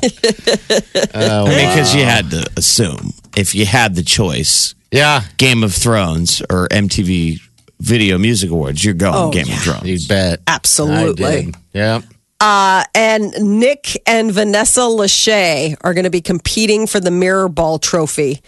I 0.02 1.44
mean, 1.48 1.68
because 1.70 1.94
you 1.94 2.04
had 2.04 2.30
to 2.30 2.48
assume 2.56 3.12
if 3.36 3.54
you 3.54 3.66
had 3.66 3.94
the 3.94 4.02
choice, 4.02 4.74
Yeah. 4.94 5.22
Game 5.36 5.62
of 5.64 5.74
Thrones 5.74 6.40
or 6.50 6.68
MTV 6.68 7.40
Video 7.80 8.16
Music 8.18 8.50
Awards, 8.50 8.84
you're 8.84 8.94
going 8.94 9.14
Oh, 9.14 9.30
Game 9.30 9.46
yeah. 9.46 9.56
of 9.56 9.60
Thrones. 9.62 9.84
You 10.02 10.08
bet. 10.08 10.40
Absolutely. 10.46 11.24
I 11.26 11.40
did. 11.42 11.54
Yeah. 11.72 12.00
And 12.94 13.58
Nick 13.60 14.00
and 14.06 14.32
Vanessa 14.32 14.80
Lachey 14.80 15.76
are 15.82 15.94
going 15.94 16.04
to 16.04 16.10
be 16.10 16.20
competing 16.20 16.86
for 16.86 17.00
the 17.00 17.10
Mirror 17.10 17.48
Ball 17.48 17.78
Trophy. 17.78 18.40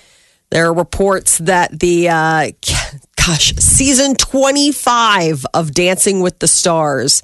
There 0.51 0.67
are 0.67 0.75
reports 0.75 1.39
that 1.39 1.79
the, 1.81 2.09
uh, 2.09 2.51
gosh, 3.27 3.55
season 3.57 4.15
25 4.15 5.47
of 5.55 5.73
Dancing 5.73 6.21
with 6.21 6.39
the 6.39 6.49
Stars, 6.49 7.23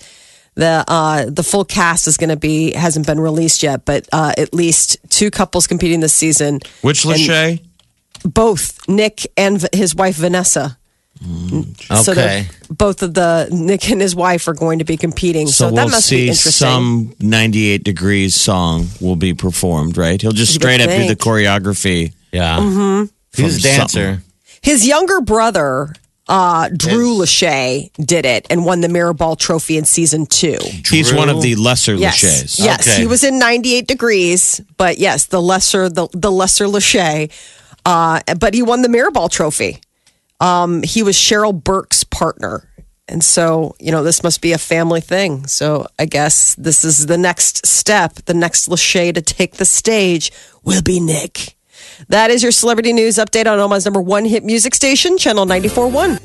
the 0.55 0.85
uh, 0.87 1.31
the 1.31 1.43
full 1.43 1.65
cast 1.65 2.07
is 2.07 2.19
going 2.19 2.29
to 2.29 2.37
be 2.37 2.73
hasn't 2.73 3.07
been 3.07 3.19
released 3.21 3.63
yet, 3.63 3.87
but 3.87 4.07
uh, 4.13 4.35
at 4.37 4.53
least 4.53 4.99
two 5.09 5.31
couples 5.31 5.67
competing 5.67 6.01
this 6.01 6.13
season. 6.13 6.61
Which 6.83 7.05
Lachey? 7.05 7.63
Both 8.25 8.89
Nick 8.89 9.27
and 9.37 9.61
v- 9.61 9.69
his 9.73 9.95
wife 9.95 10.17
Vanessa. 10.17 10.79
So 12.03 12.15
they're- 12.15 12.25
Okay. 12.25 12.47
both 12.69 13.03
of 13.03 13.15
the 13.15 13.47
Nick 13.53 13.89
and 13.91 14.01
his 14.01 14.15
wife 14.15 14.49
are 14.49 14.55
going 14.55 14.81
to 14.81 14.85
be 14.85 14.97
competing. 14.97 15.47
So, 15.47 15.53
So, 15.53 15.65
that 15.67 15.85
we'll 15.85 15.89
must 15.91 16.11
be 16.11 16.23
interesting. 16.29 16.51
some 16.53 17.15
98 17.21 17.85
Degrees 17.85 18.35
song 18.35 18.89
will 19.01 19.15
be 19.17 19.33
performed, 19.33 19.97
right? 19.97 20.21
He'll 20.21 20.33
just 20.33 20.53
straight 20.55 20.81
up 20.81 20.91
do 20.91 21.07
the 21.07 21.15
choreography. 21.17 22.13
Yeah. 22.33 22.59
Mm-hmm. 22.59 23.05
He's 23.41 23.57
a 23.59 23.61
From 23.61 23.77
dancer. 23.77 24.23
His 24.63 24.85
younger 24.87 25.21
brother, 25.21 25.95
uh, 26.29 26.69
Drew 26.77 27.17
Lachey, 27.19 27.91
did 28.05 28.25
it 28.27 28.47
and 28.51 28.65
won 28.65 28.81
the 28.81 28.89
Mirror 28.89 29.15
Ball 29.15 29.37
Trophy 29.37 29.77
in 29.77 29.85
season 29.85 30.27
two. 30.27 30.59
He's 30.91 31.13
one 31.13 31.29
of 31.29 31.41
the 31.43 31.55
lesser 31.57 31.95
Yes, 31.95 32.21
Lachey's. 32.23 32.59
yes, 32.59 32.81
Okay. 32.89 33.01
he 33.01 33.07
was 33.07 33.23
in 33.23 33.39
98 33.39 33.87
degrees, 33.87 34.61
but 34.77 34.99
yes, 34.99 35.27
the 35.27 35.41
lesser 35.43 35.89
the 35.89 36.09
the 36.13 36.31
lesser 36.33 36.67
Lachey, 36.67 37.31
uh, 37.85 38.21
but 38.39 38.55
he 38.55 38.63
won 38.63 38.83
the 38.83 38.89
Mirror 38.89 39.11
Ball 39.13 39.29
Trophy. 39.29 39.81
Um, 40.41 40.83
he 40.83 41.03
was 41.03 41.17
Cheryl 41.17 41.53
Burke's 41.53 42.05
partner. 42.05 42.69
And 43.09 43.23
so, 43.23 43.75
you 43.79 43.93
know, 43.93 44.03
this 44.03 44.23
must 44.23 44.41
be 44.41 44.53
a 44.53 44.59
family 44.59 45.01
thing. 45.01 45.47
So 45.47 45.87
I 45.99 46.07
guess 46.07 46.55
this 46.55 46.85
is 46.85 47.07
the 47.07 47.19
next 47.19 47.67
step. 47.67 48.15
The 48.27 48.35
next 48.35 48.69
Lachey 48.69 49.13
to 49.15 49.21
take 49.21 49.55
the 49.57 49.65
stage 49.65 50.33
will 50.63 50.83
be 50.83 50.99
Nick. 51.01 51.57
That 52.09 52.31
is 52.31 52.43
your 52.43 52.53
celebrity 52.53 52.93
news 52.93 53.17
update 53.17 53.47
on 53.51 53.59
Omaha's 53.59 53.85
number 53.85 54.01
one 54.01 54.25
hit 54.25 54.45
music 54.45 54.75
station, 54.75 55.19
Channel 55.19 55.47
94.1. 55.47 56.19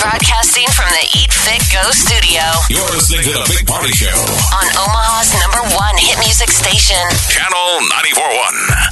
Broadcasting 0.00 0.68
from 0.76 0.88
the 0.92 1.04
Eat 1.18 1.32
Fit 1.32 1.60
Go 1.72 1.82
studio 1.90 2.40
You're 2.68 2.84
listening 2.92 3.24
to 3.24 3.32
the 3.32 3.44
Big 3.48 3.66
Party 3.66 3.92
Show. 3.92 4.12
on 4.54 4.66
Omaha's 4.76 5.32
number 5.40 5.64
one 5.76 5.96
hit 5.98 6.18
music 6.20 6.50
station. 6.50 7.00
Channel 7.32 7.80
94.1. 7.90 8.74